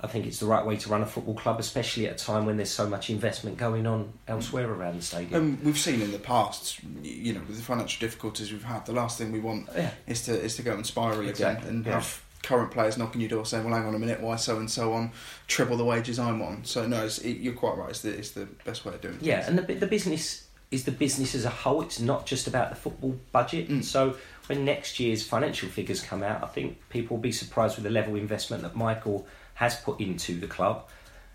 I 0.01 0.07
think 0.07 0.27
it's 0.27 0.39
the 0.39 0.45
right 0.45 0.65
way 0.65 0.77
to 0.77 0.89
run 0.89 1.01
a 1.01 1.05
football 1.05 1.33
club, 1.33 1.59
especially 1.59 2.07
at 2.07 2.21
a 2.21 2.25
time 2.25 2.45
when 2.45 2.55
there's 2.55 2.71
so 2.71 2.87
much 2.87 3.09
investment 3.09 3.57
going 3.57 3.85
on 3.85 4.13
elsewhere 4.29 4.71
around 4.71 4.97
the 4.97 5.01
stadium. 5.01 5.41
Um, 5.41 5.59
we've 5.61 5.77
seen 5.77 6.01
in 6.01 6.13
the 6.13 6.19
past, 6.19 6.79
you 7.03 7.33
know, 7.33 7.41
with 7.41 7.57
the 7.57 7.61
financial 7.61 7.99
difficulties 7.99 8.49
we've 8.49 8.63
had, 8.63 8.85
the 8.85 8.93
last 8.93 9.17
thing 9.17 9.33
we 9.33 9.41
want 9.41 9.67
yeah, 9.75 9.91
is 10.07 10.23
to 10.27 10.31
is 10.31 10.55
to 10.55 10.61
go 10.61 10.73
and 10.73 10.85
spiral 10.85 11.27
Exactly, 11.27 11.67
again 11.67 11.75
and 11.75 11.85
yeah. 11.85 11.91
have 11.95 12.23
current 12.43 12.71
players 12.71 12.97
knocking 12.97 13.21
your 13.21 13.29
door 13.29 13.45
saying, 13.45 13.63
"Well, 13.63 13.73
hang 13.73 13.85
on 13.85 13.95
a 13.95 13.99
minute, 13.99 14.21
why 14.21 14.35
so 14.37 14.57
and 14.57 14.69
so 14.69 14.93
on 14.93 15.11
triple 15.47 15.77
the 15.77 15.85
wages 15.85 16.19
I'm 16.19 16.41
on?" 16.41 16.63
So 16.65 16.87
no, 16.87 17.05
it's, 17.05 17.19
it, 17.19 17.37
you're 17.37 17.53
quite 17.53 17.77
right. 17.77 17.89
It's 17.89 18.01
the, 18.01 18.09
it's 18.17 18.31
the 18.31 18.45
best 18.65 18.85
way 18.85 18.93
of 18.93 19.01
doing 19.01 19.15
it. 19.15 19.21
Yeah, 19.21 19.45
and 19.47 19.57
the 19.57 19.73
the 19.73 19.87
business 19.87 20.45
is 20.71 20.83
the 20.85 20.91
business 20.91 21.33
as 21.35 21.45
a 21.45 21.49
whole. 21.49 21.81
It's 21.81 21.99
not 21.99 22.25
just 22.25 22.47
about 22.47 22.69
the 22.69 22.75
football 22.75 23.17
budget. 23.31 23.69
Mm. 23.69 23.83
So 23.83 24.15
when 24.47 24.65
next 24.65 24.99
year's 24.99 25.25
financial 25.25 25.67
figures 25.69 26.01
come 26.01 26.23
out, 26.23 26.43
I 26.43 26.47
think 26.47 26.77
people 26.89 27.17
will 27.17 27.21
be 27.21 27.31
surprised 27.31 27.75
with 27.75 27.83
the 27.83 27.89
level 27.89 28.15
of 28.15 28.21
investment 28.21 28.63
that 28.63 28.75
Michael 28.75 29.27
has 29.55 29.75
put 29.75 29.99
into 29.99 30.39
the 30.39 30.47
club 30.47 30.87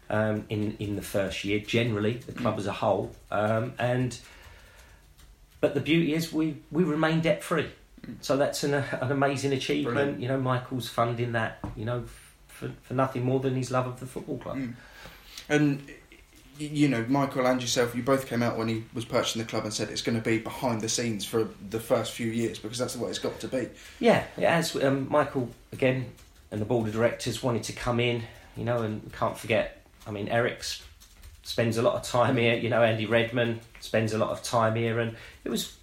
um, 0.08 0.46
in 0.48 0.76
in 0.78 0.96
the 0.96 1.02
first 1.02 1.44
year. 1.44 1.58
Generally, 1.58 2.18
the 2.26 2.32
club 2.32 2.54
Mm. 2.54 2.58
as 2.58 2.66
a 2.66 2.72
whole, 2.72 3.14
um, 3.30 3.72
and 3.78 4.18
but 5.60 5.74
the 5.74 5.80
beauty 5.80 6.14
is 6.14 6.32
we 6.32 6.56
we 6.70 6.84
remain 6.84 7.20
debt 7.20 7.42
free. 7.42 7.68
Mm. 8.04 8.16
So 8.20 8.36
that's 8.36 8.64
an, 8.64 8.74
an 8.74 9.10
amazing 9.10 9.52
achievement. 9.52 9.94
Brilliant. 9.94 10.20
You 10.20 10.28
know, 10.28 10.38
Michael's 10.38 10.88
funding 10.88 11.32
that. 11.32 11.58
You 11.76 11.84
know, 11.84 12.04
for 12.48 12.70
for 12.82 12.94
nothing 12.94 13.24
more 13.24 13.40
than 13.40 13.54
his 13.54 13.70
love 13.70 13.86
of 13.86 14.00
the 14.00 14.06
football 14.06 14.38
club. 14.38 14.56
Mm. 14.56 14.74
And 15.48 15.82
you 16.58 16.88
know, 16.88 17.04
Michael 17.08 17.46
and 17.46 17.60
yourself, 17.60 17.96
you 17.96 18.02
both 18.02 18.26
came 18.26 18.42
out 18.42 18.56
when 18.56 18.68
he 18.68 18.84
was 18.94 19.04
purchasing 19.04 19.42
the 19.42 19.48
club 19.48 19.64
and 19.64 19.74
said 19.74 19.90
it's 19.90 20.02
going 20.02 20.16
to 20.16 20.22
be 20.22 20.38
behind 20.38 20.80
the 20.80 20.88
scenes 20.88 21.24
for 21.24 21.48
the 21.70 21.80
first 21.80 22.12
few 22.12 22.28
years 22.28 22.60
because 22.60 22.78
that's 22.78 22.96
what 22.96 23.10
it's 23.10 23.18
got 23.18 23.40
to 23.40 23.48
be. 23.48 23.68
Yeah, 23.98 24.24
it 24.36 24.44
has. 24.44 24.76
Um, 24.76 25.08
Michael 25.10 25.50
again 25.72 26.12
and 26.50 26.60
the 26.60 26.64
board 26.64 26.86
of 26.86 26.94
directors 26.94 27.42
wanted 27.42 27.64
to 27.64 27.72
come 27.72 27.98
in, 27.98 28.22
you 28.56 28.64
know, 28.64 28.82
and 28.82 29.12
can't 29.12 29.36
forget. 29.36 29.84
I 30.06 30.12
mean, 30.12 30.28
Eric's 30.28 30.82
spends 31.42 31.76
a 31.76 31.82
lot 31.82 31.94
of 31.94 32.02
time 32.02 32.36
here. 32.36 32.54
You 32.54 32.70
know, 32.70 32.82
Andy 32.82 33.06
Redman 33.06 33.60
spends 33.80 34.12
a 34.12 34.18
lot 34.18 34.30
of 34.30 34.42
time 34.42 34.76
here, 34.76 35.00
and 35.00 35.16
it 35.42 35.48
was 35.48 35.76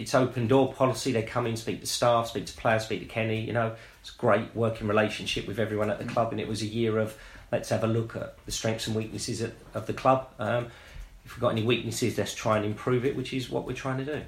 it's 0.00 0.14
open 0.14 0.48
door 0.48 0.72
policy. 0.72 1.12
They 1.12 1.22
come 1.22 1.46
in, 1.46 1.56
speak 1.56 1.80
to 1.80 1.86
staff, 1.86 2.28
speak 2.28 2.46
to 2.46 2.54
players, 2.54 2.84
speak 2.84 3.00
to 3.00 3.06
Kenny. 3.06 3.40
You 3.42 3.52
know, 3.52 3.76
it's 4.00 4.14
a 4.14 4.18
great 4.18 4.54
working 4.56 4.88
relationship 4.88 5.46
with 5.46 5.58
everyone 5.58 5.90
at 5.90 5.98
the 5.98 6.04
club, 6.04 6.32
and 6.32 6.40
it 6.40 6.48
was 6.48 6.62
a 6.62 6.66
year 6.66 6.98
of 6.98 7.16
let's 7.52 7.68
have 7.68 7.84
a 7.84 7.86
look 7.86 8.16
at 8.16 8.44
the 8.46 8.52
strengths 8.52 8.86
and 8.86 8.96
weaknesses 8.96 9.42
of, 9.42 9.54
of 9.74 9.86
the 9.86 9.92
club. 9.92 10.28
Um, 10.38 10.68
if 11.24 11.36
we've 11.36 11.40
got 11.40 11.50
any 11.50 11.62
weaknesses, 11.62 12.16
let's 12.16 12.34
try 12.34 12.56
and 12.56 12.64
improve 12.64 13.04
it, 13.04 13.14
which 13.14 13.32
is 13.32 13.50
what 13.50 13.66
we're 13.66 13.74
trying 13.74 13.98
to 13.98 14.04
do. 14.04 14.22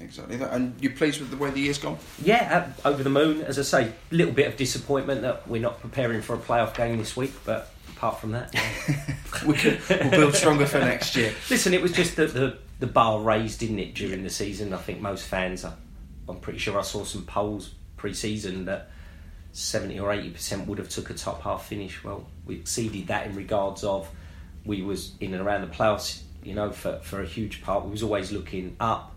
Exactly 0.00 0.36
that. 0.36 0.52
And 0.52 0.74
you're 0.80 0.92
pleased 0.92 1.20
with 1.20 1.30
the 1.30 1.36
way 1.36 1.50
the 1.50 1.60
year's 1.60 1.78
gone? 1.78 1.98
Yeah, 2.22 2.72
uh, 2.84 2.88
over 2.88 3.02
the 3.02 3.10
moon. 3.10 3.42
As 3.42 3.58
I 3.58 3.62
say, 3.62 3.92
a 4.10 4.14
little 4.14 4.32
bit 4.32 4.46
of 4.46 4.56
disappointment 4.56 5.22
that 5.22 5.46
we're 5.46 5.60
not 5.60 5.80
preparing 5.80 6.22
for 6.22 6.34
a 6.34 6.38
playoff 6.38 6.74
game 6.74 6.98
this 6.98 7.16
week, 7.16 7.32
but 7.44 7.70
apart 7.96 8.20
from 8.20 8.32
that, 8.32 8.54
yeah. 8.54 9.14
we 9.46 9.54
can, 9.54 9.78
we'll 9.88 10.10
build 10.10 10.34
stronger 10.34 10.66
for 10.66 10.78
next 10.78 11.16
year. 11.16 11.32
listen, 11.50 11.74
it 11.74 11.82
was 11.82 11.92
just 11.92 12.16
the, 12.16 12.26
the 12.26 12.58
the 12.80 12.86
bar 12.86 13.20
raised, 13.20 13.60
didn't 13.60 13.78
it, 13.78 13.94
during 13.94 14.22
the 14.22 14.30
season? 14.30 14.72
I 14.72 14.76
think 14.76 15.00
most 15.00 15.26
fans, 15.26 15.64
I, 15.64 15.72
I'm 16.28 16.38
pretty 16.38 16.58
sure 16.58 16.78
I 16.78 16.82
saw 16.82 17.04
some 17.04 17.24
polls 17.24 17.74
pre-season 17.96 18.66
that 18.66 18.90
70 19.52 19.98
or 19.98 20.12
80 20.12 20.30
percent 20.30 20.66
would 20.68 20.78
have 20.78 20.88
took 20.88 21.10
a 21.10 21.14
top 21.14 21.42
half 21.42 21.66
finish. 21.66 22.02
Well, 22.04 22.26
we 22.46 22.56
exceeded 22.56 23.08
that 23.08 23.26
in 23.26 23.34
regards 23.34 23.82
of 23.84 24.08
we 24.64 24.82
was 24.82 25.14
in 25.20 25.34
and 25.34 25.44
around 25.44 25.62
the 25.62 25.74
playoffs. 25.74 26.22
You 26.44 26.54
know, 26.54 26.70
for 26.70 27.00
for 27.00 27.20
a 27.20 27.26
huge 27.26 27.62
part, 27.62 27.84
we 27.84 27.90
was 27.90 28.02
always 28.02 28.30
looking 28.30 28.76
up, 28.78 29.14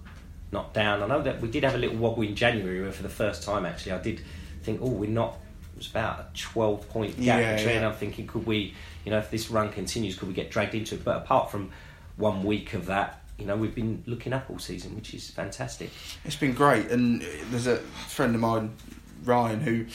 not 0.52 0.74
down. 0.74 1.04
I 1.04 1.08
know 1.08 1.22
that 1.22 1.42
we 1.42 1.50
did 1.50 1.64
have 1.64 1.76
a 1.76 1.78
little 1.78 1.98
wobble 1.98 2.24
in 2.24 2.36
January 2.36 2.82
where 2.82 2.92
for 2.92 3.04
the 3.04 3.10
first 3.10 3.44
time 3.44 3.66
actually 3.66 3.92
I 3.92 4.02
did 4.02 4.22
think, 4.64 4.82
oh, 4.82 4.90
we're 4.90 5.10
not. 5.10 5.38
It 5.74 5.78
was 5.78 5.88
about 5.90 6.20
a 6.20 6.26
12 6.38 6.90
point 6.90 7.16
gap 7.18 7.40
Yeah, 7.42 7.56
between. 7.56 7.76
yeah. 7.76 7.88
I'm 7.88 7.96
thinking, 7.96 8.28
could 8.28 8.46
we, 8.46 8.74
you 9.06 9.12
know, 9.12 9.18
if 9.18 9.32
this 9.32 9.50
run 9.50 9.72
continues, 9.72 10.18
could 10.18 10.28
we 10.28 10.34
get 10.34 10.52
dragged 10.52 10.76
into 10.76 10.96
it? 10.96 11.04
But 11.04 11.18
apart 11.18 11.50
from 11.52 11.72
one 12.18 12.44
week 12.44 12.74
of 12.74 12.86
that, 12.88 13.24
you 13.38 13.46
know, 13.46 13.56
we've 13.56 13.74
been 13.74 14.04
looking 14.06 14.34
up 14.34 14.50
all 14.50 14.60
season, 14.60 14.96
which 14.96 15.14
is 15.16 15.30
fantastic. 15.32 15.90
It's 16.26 16.36
been 16.36 16.54
great, 16.54 16.92
and 16.92 17.22
there's 17.50 17.66
a 17.68 17.78
friend 17.78 18.36
of 18.36 18.42
mine, 18.42 18.76
Ryan, 19.24 19.62
who 19.62 19.86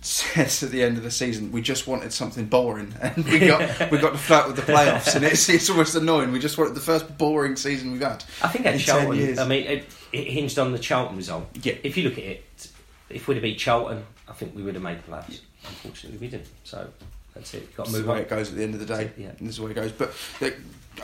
says 0.00 0.62
at 0.62 0.70
the 0.70 0.82
end 0.82 0.96
of 0.96 1.02
the 1.02 1.10
season 1.10 1.50
we 1.50 1.60
just 1.60 1.88
wanted 1.88 2.12
something 2.12 2.46
boring, 2.46 2.94
and 3.02 3.24
we 3.24 3.40
got 3.40 3.90
we 3.90 3.98
got 3.98 4.12
to 4.12 4.18
flirt 4.18 4.46
with 4.46 4.56
the 4.56 4.62
playoffs, 4.72 5.16
and 5.16 5.24
it's 5.24 5.48
it's 5.48 5.68
almost 5.68 5.94
annoying. 5.96 6.30
We 6.30 6.38
just 6.38 6.56
wanted 6.56 6.74
the 6.74 6.80
first 6.80 7.18
boring 7.18 7.56
season 7.56 7.90
we've 7.92 8.00
had. 8.00 8.22
I 8.42 8.48
think 8.48 8.66
at 8.66 8.74
In 8.74 8.80
10 8.80 8.86
Charlton. 8.86 9.38
I 9.40 9.44
mean, 9.46 9.66
it, 9.66 9.84
it 10.12 10.28
hinged 10.30 10.58
on 10.58 10.70
the 10.72 10.78
Charlton 10.78 11.16
result. 11.16 11.48
Yeah. 11.62 11.74
If 11.82 11.96
you 11.96 12.04
look 12.04 12.18
at 12.18 12.24
it, 12.24 12.70
if 13.10 13.26
we'd 13.26 13.34
have 13.34 13.42
beat 13.42 13.58
Charlton, 13.58 14.04
I 14.28 14.32
think 14.32 14.54
we 14.54 14.62
would 14.62 14.74
have 14.74 14.82
made 14.82 14.98
the 14.98 15.10
playoffs. 15.10 15.40
Unfortunately, 15.66 16.18
we 16.18 16.28
didn't. 16.28 16.48
So 16.64 16.88
that's 17.34 17.54
it. 17.54 17.74
Got 17.76 17.84
That's 17.86 17.96
to 17.96 18.02
the 18.02 18.06
move 18.06 18.08
way 18.08 18.16
on. 18.16 18.22
it 18.22 18.28
goes 18.28 18.50
at 18.50 18.56
the 18.56 18.62
end 18.62 18.74
of 18.74 18.80
the 18.80 18.86
day. 18.86 19.10
Yeah. 19.16 19.30
This 19.40 19.50
is 19.50 19.56
the 19.56 19.64
way 19.64 19.70
it 19.70 19.74
goes. 19.74 19.92
But 19.92 20.14
uh, 20.42 20.50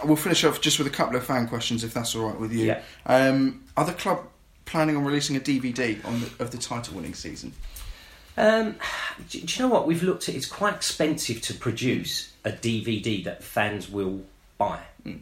we'll 0.04 0.16
finish 0.16 0.44
off 0.44 0.60
just 0.60 0.78
with 0.78 0.87
a 0.87 0.90
couple 0.90 1.16
of 1.16 1.24
fan 1.24 1.48
questions, 1.48 1.84
if 1.84 1.94
that's 1.94 2.14
all 2.14 2.28
right 2.28 2.38
with 2.38 2.52
you. 2.52 2.66
Yeah. 2.66 2.82
Um, 3.06 3.64
are 3.76 3.84
the 3.84 3.92
club 3.92 4.26
planning 4.66 4.96
on 4.96 5.04
releasing 5.04 5.37
a 5.37 5.40
DVD 5.40 6.04
on 6.04 6.20
the, 6.20 6.30
of 6.42 6.50
the 6.50 6.58
title-winning 6.58 7.14
season? 7.14 7.52
Um, 8.37 8.76
do, 9.30 9.40
do 9.40 9.46
you 9.46 9.62
know 9.68 9.72
what 9.72 9.87
we've 9.87 10.02
looked 10.02 10.28
at? 10.28 10.34
It's 10.34 10.46
quite 10.46 10.74
expensive 10.74 11.40
to 11.42 11.54
produce 11.54 12.32
a 12.44 12.50
DVD 12.50 13.22
that 13.24 13.42
fans 13.44 13.88
will 13.88 14.22
buy. 14.58 14.80
Mm. 15.06 15.20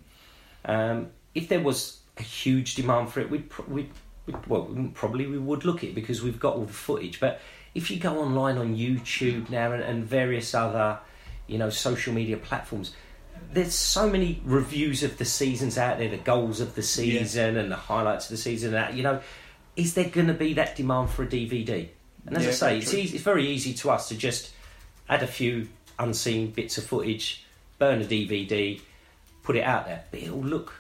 Um, 0.64 1.10
if 1.34 1.48
there 1.48 1.60
was 1.60 1.98
a 2.18 2.22
huge 2.22 2.74
demand 2.74 3.10
for 3.10 3.20
it, 3.20 3.30
we'd, 3.30 3.50
pr- 3.50 3.62
we'd, 3.62 3.90
we'd 4.26 4.46
well, 4.46 4.68
probably 4.94 5.26
we 5.26 5.38
would 5.38 5.64
look 5.64 5.78
at 5.78 5.90
it 5.90 5.94
because 5.94 6.22
we've 6.22 6.40
got 6.40 6.54
all 6.54 6.64
the 6.64 6.72
footage. 6.72 7.20
But 7.20 7.40
if 7.74 7.90
you 7.90 7.98
go 7.98 8.18
online 8.18 8.58
on 8.58 8.76
YouTube 8.76 9.50
now 9.50 9.72
and, 9.72 9.82
and 9.82 10.04
various 10.04 10.54
other, 10.54 10.98
you 11.46 11.58
know, 11.58 11.70
social 11.70 12.12
media 12.12 12.37
platforms, 12.37 12.94
there's 13.52 13.74
so 13.74 14.08
many 14.08 14.40
reviews 14.44 15.02
of 15.02 15.18
the 15.18 15.24
seasons 15.24 15.76
out 15.78 15.98
there, 15.98 16.08
the 16.08 16.16
goals 16.16 16.61
of 16.61 16.74
the 16.74 16.82
season 16.82 17.56
and 17.56 17.70
the 17.70 17.76
highlights 17.76 18.26
of 18.26 18.30
the 18.30 18.37
season. 18.37 18.74
And 18.74 18.76
that 18.76 18.94
you 18.94 19.02
know, 19.02 19.20
is 19.76 19.94
there 19.94 20.08
going 20.08 20.28
to 20.28 20.35
be 20.35 20.54
that 20.54 20.76
demand 20.76 21.11
for 21.11 21.22
a 21.22 21.26
DVD? 21.26 21.88
And 22.26 22.37
as 22.37 22.46
I 22.46 22.50
say, 22.52 22.78
it's 22.78 22.94
easy, 22.94 23.16
it's 23.16 23.24
very 23.24 23.46
easy 23.48 23.74
to 23.74 23.90
us 23.90 24.08
to 24.08 24.16
just 24.16 24.52
add 25.08 25.22
a 25.22 25.26
few 25.26 25.68
unseen 25.98 26.50
bits 26.50 26.78
of 26.78 26.85
footage, 26.85 27.44
burn 27.78 28.00
a 28.00 28.04
DVD, 28.04 28.80
put 29.42 29.56
it 29.56 29.64
out 29.64 29.87
there, 29.87 30.04
but 30.11 30.20
it'll 30.20 30.38
look 30.38 30.72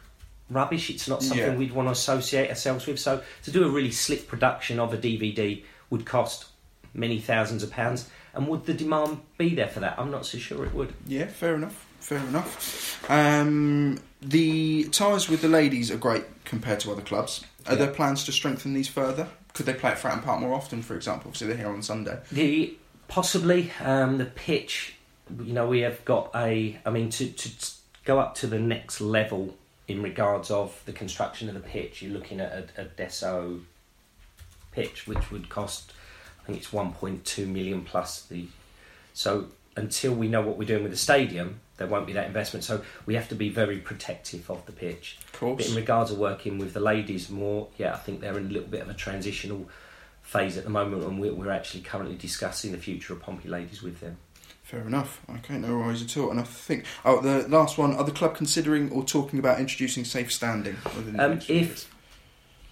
rubbish. 0.48 0.88
It's 0.90 1.08
not 1.08 1.22
something 1.22 1.44
Yeah. 1.44 1.56
we'd 1.56 1.72
want 1.72 1.88
to 1.88 1.92
associate 1.92 2.48
ourselves 2.48 2.86
with. 2.86 3.00
So 3.00 3.22
to 3.42 3.50
do 3.50 3.64
a 3.64 3.68
really 3.68 3.90
slick 3.90 4.28
production 4.28 4.78
of 4.78 4.94
a 4.94 4.98
DVD 4.98 5.64
would 5.90 6.06
cost 6.06 6.46
many 6.94 7.20
thousands 7.20 7.62
of 7.62 7.70
pounds. 7.70 8.08
And 8.34 8.48
would 8.48 8.64
the 8.66 8.74
demand 8.74 9.20
be 9.38 9.54
there 9.54 9.68
for 9.68 9.80
that? 9.80 9.98
I'm 9.98 10.10
not 10.10 10.24
so 10.26 10.38
sure 10.38 10.64
it 10.64 10.74
would. 10.74 10.94
Yeah, 11.06 11.26
fair 11.26 11.54
enough. 11.54 11.86
Fair 12.00 12.18
enough. 12.18 13.10
Um, 13.10 13.98
the 14.20 14.84
ties 14.84 15.28
with 15.28 15.42
the 15.42 15.48
ladies 15.48 15.90
are 15.90 15.96
great 15.98 16.24
compared 16.44 16.80
to 16.80 16.92
other 16.92 17.02
clubs. 17.02 17.44
Are 17.66 17.72
Yeah. 17.74 17.78
there 17.84 17.88
plans 17.94 18.24
to 18.24 18.32
strengthen 18.32 18.74
these 18.74 18.88
further? 18.88 19.28
Could 19.54 19.66
they 19.66 19.74
play 19.74 19.90
at 19.90 19.98
Fratton 19.98 20.24
Park 20.24 20.40
more 20.40 20.54
often, 20.54 20.82
for 20.82 20.96
example? 20.96 21.28
Obviously, 21.28 21.48
they're 21.48 21.56
here 21.58 21.68
on 21.68 21.82
Sunday. 21.82 22.18
The 22.32 22.74
possibly 23.08 23.70
um, 23.84 24.18
the 24.18 24.24
pitch. 24.24 24.94
You 25.38 25.52
know, 25.52 25.66
we 25.68 25.80
have 25.80 26.04
got 26.04 26.30
a. 26.34 26.78
I 26.84 26.90
mean, 26.90 27.10
to 27.10 27.26
to 27.30 27.50
go 28.04 28.18
up 28.18 28.34
to 28.36 28.46
the 28.46 28.58
next 28.58 29.00
level 29.00 29.54
in 29.86 30.02
regards 30.02 30.50
of 30.50 30.80
the 30.86 30.92
construction 30.92 31.48
of 31.48 31.54
the 31.54 31.60
pitch, 31.60 32.02
you're 32.02 32.12
looking 32.12 32.40
at 32.40 32.52
a, 32.76 32.82
a 32.82 32.84
Desso 32.86 33.60
pitch, 34.72 35.06
which 35.06 35.30
would 35.30 35.48
cost. 35.48 35.92
I 36.42 36.46
think 36.46 36.58
it's 36.58 36.70
1.2 36.70 37.46
million 37.46 37.82
plus 37.82 38.22
the. 38.22 38.46
So 39.14 39.46
until 39.76 40.12
we 40.14 40.28
know 40.28 40.42
what 40.42 40.58
we're 40.58 40.66
doing 40.66 40.82
with 40.82 40.92
the 40.92 40.98
stadium, 40.98 41.60
there 41.76 41.86
won't 41.86 42.06
be 42.06 42.12
that 42.14 42.26
investment. 42.26 42.64
So 42.64 42.82
we 43.06 43.14
have 43.14 43.28
to 43.28 43.34
be 43.34 43.48
very 43.48 43.78
protective 43.78 44.50
of 44.50 44.64
the 44.66 44.72
pitch. 44.72 45.18
Of 45.26 45.32
But 45.32 45.38
course. 45.38 45.68
in 45.68 45.74
regards 45.76 46.10
of 46.10 46.18
working 46.18 46.58
with 46.58 46.72
the 46.74 46.80
ladies 46.80 47.30
more, 47.30 47.68
yeah, 47.78 47.92
I 47.94 47.96
think 47.98 48.20
they're 48.20 48.36
in 48.38 48.46
a 48.46 48.50
little 48.50 48.68
bit 48.68 48.82
of 48.82 48.88
a 48.88 48.94
transitional 48.94 49.68
phase 50.22 50.56
at 50.56 50.64
the 50.64 50.70
moment, 50.70 51.02
and 51.04 51.20
we're, 51.20 51.34
we're 51.34 51.50
actually 51.50 51.82
currently 51.82 52.16
discussing 52.16 52.72
the 52.72 52.78
future 52.78 53.12
of 53.12 53.20
Pompey 53.20 53.48
Ladies 53.48 53.82
with 53.82 54.00
them. 54.00 54.16
Fair 54.62 54.86
enough. 54.86 55.20
Okay, 55.38 55.58
no 55.58 55.76
worries 55.78 56.02
at 56.02 56.16
all. 56.16 56.30
And 56.30 56.40
I 56.40 56.44
think 56.44 56.84
oh, 57.04 57.20
the 57.20 57.46
last 57.48 57.76
one: 57.78 57.94
are 57.94 58.04
the 58.04 58.12
club 58.12 58.34
considering 58.36 58.90
or 58.90 59.04
talking 59.04 59.38
about 59.38 59.58
introducing 59.60 60.04
safe 60.04 60.32
standing? 60.32 60.76
Within 60.96 61.18
Um, 61.20 61.32
if- 61.32 61.48
years? 61.50 61.86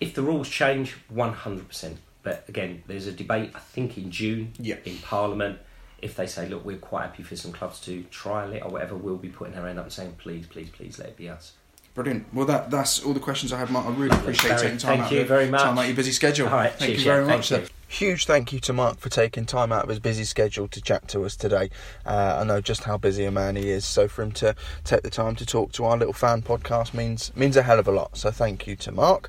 If 0.00 0.14
the 0.14 0.22
rules 0.22 0.48
change, 0.48 0.96
100%. 1.12 1.96
But 2.22 2.44
again, 2.48 2.82
there's 2.86 3.06
a 3.06 3.12
debate, 3.12 3.52
I 3.54 3.60
think, 3.60 3.96
in 3.96 4.10
June 4.10 4.52
yeah, 4.58 4.76
in 4.84 4.98
Parliament. 4.98 5.58
If 6.02 6.16
they 6.16 6.26
say, 6.26 6.48
look, 6.48 6.64
we're 6.64 6.78
quite 6.78 7.02
happy 7.02 7.22
for 7.22 7.36
some 7.36 7.52
clubs 7.52 7.80
to 7.80 8.02
trial 8.04 8.52
it 8.52 8.62
or 8.62 8.70
whatever, 8.70 8.96
we'll 8.96 9.16
be 9.16 9.28
putting 9.28 9.54
our 9.54 9.66
hand 9.66 9.78
up 9.78 9.84
and 9.84 9.92
saying, 9.92 10.14
please, 10.18 10.46
please, 10.46 10.70
please 10.70 10.98
let 10.98 11.08
it 11.08 11.16
be 11.16 11.28
us. 11.28 11.52
brilliant. 11.94 12.32
Well, 12.32 12.46
that 12.46 12.70
that's 12.70 13.02
all 13.02 13.12
the 13.12 13.20
questions 13.20 13.52
I 13.52 13.58
have, 13.58 13.70
Mark. 13.70 13.86
I 13.86 13.90
really 13.90 14.08
Lovely. 14.08 14.22
appreciate 14.32 14.50
Barry, 14.50 14.62
taking 14.62 14.78
time 14.78 14.98
thank 14.98 15.06
out 15.06 15.12
you 15.12 15.20
of 15.20 15.28
very 15.28 15.50
much. 15.50 15.60
time 15.60 15.76
out 15.76 15.82
of 15.82 15.86
your 15.88 15.96
busy 15.96 16.12
schedule. 16.12 16.48
All 16.48 16.54
right, 16.54 16.72
thank 16.72 16.90
cheers, 16.92 17.04
you 17.04 17.10
very 17.10 17.26
yeah, 17.26 17.36
much. 17.36 17.70
Huge 17.88 18.24
thank 18.24 18.52
you 18.52 18.60
to 18.60 18.72
Mark 18.72 19.00
for 19.00 19.08
taking 19.08 19.44
time 19.44 19.72
out 19.72 19.82
of 19.82 19.88
his 19.88 19.98
busy 19.98 20.22
schedule 20.22 20.68
to 20.68 20.80
chat 20.80 21.08
to 21.08 21.24
us 21.24 21.34
today. 21.34 21.70
Uh, 22.06 22.38
I 22.40 22.44
know 22.44 22.60
just 22.60 22.84
how 22.84 22.96
busy 22.96 23.24
a 23.24 23.32
man 23.32 23.56
he 23.56 23.68
is, 23.68 23.84
so 23.84 24.06
for 24.06 24.22
him 24.22 24.30
to 24.32 24.54
take 24.84 25.02
the 25.02 25.10
time 25.10 25.34
to 25.34 25.44
talk 25.44 25.72
to 25.72 25.84
our 25.84 25.96
little 25.96 26.14
fan 26.14 26.40
podcast 26.40 26.94
means 26.94 27.34
means 27.34 27.56
a 27.56 27.62
hell 27.62 27.80
of 27.80 27.88
a 27.88 27.92
lot. 27.92 28.16
So 28.16 28.30
thank 28.30 28.68
you 28.68 28.76
to 28.76 28.92
Mark. 28.92 29.28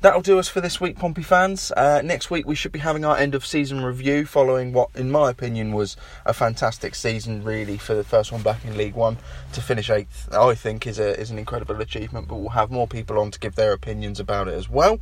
That'll 0.00 0.22
do 0.22 0.38
us 0.38 0.48
for 0.48 0.60
this 0.60 0.80
week, 0.80 0.96
Pompey 0.96 1.24
fans. 1.24 1.72
Uh, 1.72 2.02
next 2.02 2.30
week 2.30 2.46
we 2.46 2.54
should 2.54 2.70
be 2.70 2.78
having 2.78 3.04
our 3.04 3.16
end 3.16 3.34
of 3.34 3.44
season 3.44 3.82
review, 3.82 4.26
following 4.26 4.72
what, 4.72 4.90
in 4.94 5.10
my 5.10 5.30
opinion, 5.30 5.72
was 5.72 5.96
a 6.24 6.32
fantastic 6.32 6.94
season. 6.94 7.42
Really, 7.42 7.78
for 7.78 7.94
the 7.94 8.04
first 8.04 8.30
one 8.30 8.42
back 8.42 8.64
in 8.64 8.76
League 8.76 8.94
One 8.94 9.18
to 9.54 9.60
finish 9.60 9.90
eighth, 9.90 10.32
I 10.32 10.54
think 10.54 10.86
is 10.86 11.00
a 11.00 11.18
is 11.18 11.32
an 11.32 11.38
incredible 11.38 11.80
achievement. 11.80 12.28
But 12.28 12.36
we'll 12.36 12.50
have 12.50 12.70
more 12.70 12.86
people 12.86 13.18
on 13.18 13.32
to 13.32 13.40
give 13.40 13.56
their 13.56 13.72
opinions 13.72 14.20
about 14.20 14.46
it 14.46 14.54
as 14.54 14.68
well. 14.68 15.00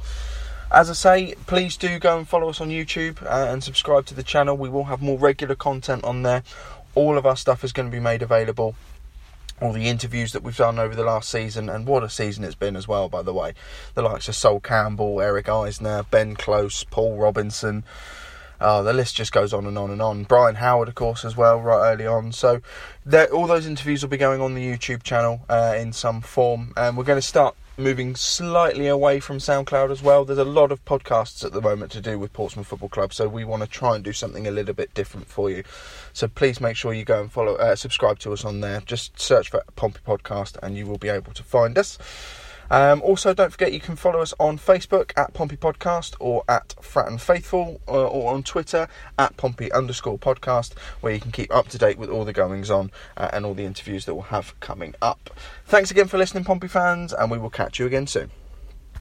As 0.73 0.89
I 0.89 0.95
say, 0.95 1.35
please 1.47 1.77
do 1.77 1.99
go 1.99 2.17
and 2.17 2.27
follow 2.27 2.49
us 2.49 2.61
on 2.63 2.71
YouTube 2.71 3.23
uh, 3.23 3.53
and 3.53 3.63
subscribe 3.63 4.07
to 4.07 4.15
the 4.15 4.23
channel. 4.23 4.57
We 4.57 4.71
will 4.71 4.85
have 4.85 5.03
more 5.03 5.19
regular 5.19 5.55
content 5.55 6.05
on 6.05 6.23
there. 6.23 6.43
All 6.95 7.19
of 7.19 7.27
our 7.27 7.37
stuff 7.37 7.63
is 7.65 7.73
going 7.73 7.91
to 7.91 7.95
be 7.95 8.01
made 8.01 8.23
available. 8.23 8.75
All 9.61 9.73
the 9.73 9.89
interviews 9.89 10.33
that 10.33 10.43
we've 10.43 10.57
done 10.57 10.79
over 10.79 10.95
the 10.95 11.05
last 11.05 11.31
season, 11.31 11.71
and 11.71 11.87
what 11.87 12.03
a 12.03 12.11
season 12.11 12.45
it's 12.45 12.55
been 12.55 12.77
as 12.77 12.87
well, 12.87 13.09
by 13.09 13.23
the 13.23 13.33
way. 13.33 13.55
The 13.95 14.03
likes 14.03 14.29
of 14.29 14.35
Sol 14.35 14.61
Campbell, 14.61 15.21
Eric 15.21 15.49
Eisner, 15.49 16.03
Ben 16.11 16.35
Close, 16.37 16.85
Paul 16.85 17.17
Robinson. 17.17 17.85
Oh, 18.61 18.83
the 18.83 18.93
list 18.93 19.17
just 19.17 19.33
goes 19.33 19.53
on 19.53 19.67
and 19.67 19.77
on 19.77 19.91
and 19.91 20.01
on. 20.01 20.25
Brian 20.25 20.57
Howard, 20.57 20.89
of 20.89 20.95
course, 20.95 21.25
as 21.25 21.37
well, 21.37 21.61
right 21.61 21.93
early 21.93 22.07
on. 22.07 22.33
So, 22.33 22.61
all 23.33 23.47
those 23.47 23.67
interviews 23.67 24.03
will 24.03 24.09
be 24.09 24.17
going 24.17 24.41
on 24.41 24.55
the 24.55 24.67
YouTube 24.67 25.03
channel 25.03 25.41
uh, 25.49 25.75
in 25.79 25.93
some 25.93 26.21
form, 26.21 26.73
and 26.77 26.97
we're 26.97 27.05
going 27.05 27.19
to 27.19 27.27
start 27.27 27.55
moving 27.79 28.15
slightly 28.15 28.87
away 28.87 29.21
from 29.21 29.39
SoundCloud 29.39 29.91
as 29.91 30.03
well. 30.03 30.25
There's 30.25 30.39
a 30.39 30.45
lot 30.45 30.73
of 30.73 30.85
podcasts 30.85 31.45
at 31.45 31.53
the 31.53 31.61
moment 31.61 31.93
to 31.93 32.01
do 32.01 32.19
with 32.19 32.33
Portsmouth 32.33 32.67
Football 32.67 32.89
Club, 32.89 33.13
so 33.13 33.29
we 33.29 33.45
want 33.45 33.63
to 33.63 33.69
try 33.69 33.95
and 33.95 34.03
do 34.03 34.13
something 34.13 34.47
a 34.47 34.51
little 34.51 34.75
bit 34.75 34.95
different 34.95 35.27
for 35.27 35.51
you. 35.51 35.63
So 36.13 36.29
please 36.29 36.61
make 36.61 36.77
sure 36.77 36.95
you 36.95 37.05
go 37.05 37.21
and 37.21 37.31
follow, 37.31 37.55
uh, 37.57 37.77
subscribe 37.77 38.19
to 38.21 38.33
us 38.33 38.45
on 38.45 38.61
there. 38.61 38.81
Just 38.81 39.21
search 39.21 39.51
for 39.51 39.63
Pompey 39.77 40.01
Podcast, 40.07 40.57
and 40.63 40.77
you 40.77 40.87
will 40.87 40.99
be 40.99 41.09
able 41.09 41.33
to 41.33 41.43
find 41.43 41.77
us. 41.77 41.99
Um, 42.71 43.03
also, 43.03 43.35
don't 43.35 43.51
forget 43.51 43.73
you 43.73 43.81
can 43.81 43.97
follow 43.97 44.21
us 44.21 44.35
on 44.39 44.59
Facebook 44.59 45.13
at 45.17 45.35
Pompey 45.35 45.57
Podcast 45.57 46.17
or 46.21 46.45
at 46.49 46.75
Fratton 46.81 47.21
Faithful 47.21 47.81
uh, 47.89 48.07
or 48.07 48.33
on 48.33 48.43
Twitter 48.43 48.89
at 49.19 49.37
Pompey 49.37 49.71
underscore 49.73 50.19
podcast, 50.19 50.77
where 51.01 51.13
you 51.13 51.21
can 51.21 51.33
keep 51.33 51.55
up 51.55 51.69
to 51.69 51.79
date 51.79 51.99
with 51.99 52.11
all 52.11 52.25
the 52.25 52.33
goings 52.33 52.71
on 52.71 52.91
uh, 53.17 53.31
and 53.33 53.45
all 53.45 53.55
the 53.55 53.65
interviews 53.65 54.05
that 54.05 54.15
we'll 54.15 54.25
have 54.25 54.59
coming 54.61 54.95
up. 55.01 55.31
Thanks 55.67 55.91
again 55.91 56.09
for 56.09 56.19
listening, 56.19 56.45
Pompey 56.45 56.69
fans, 56.69 57.13
and 57.13 57.31
we 57.31 57.39
will 57.39 57.51
catch 57.51 57.79
you 57.79 57.87
again 57.87 58.07
soon. 58.07 58.31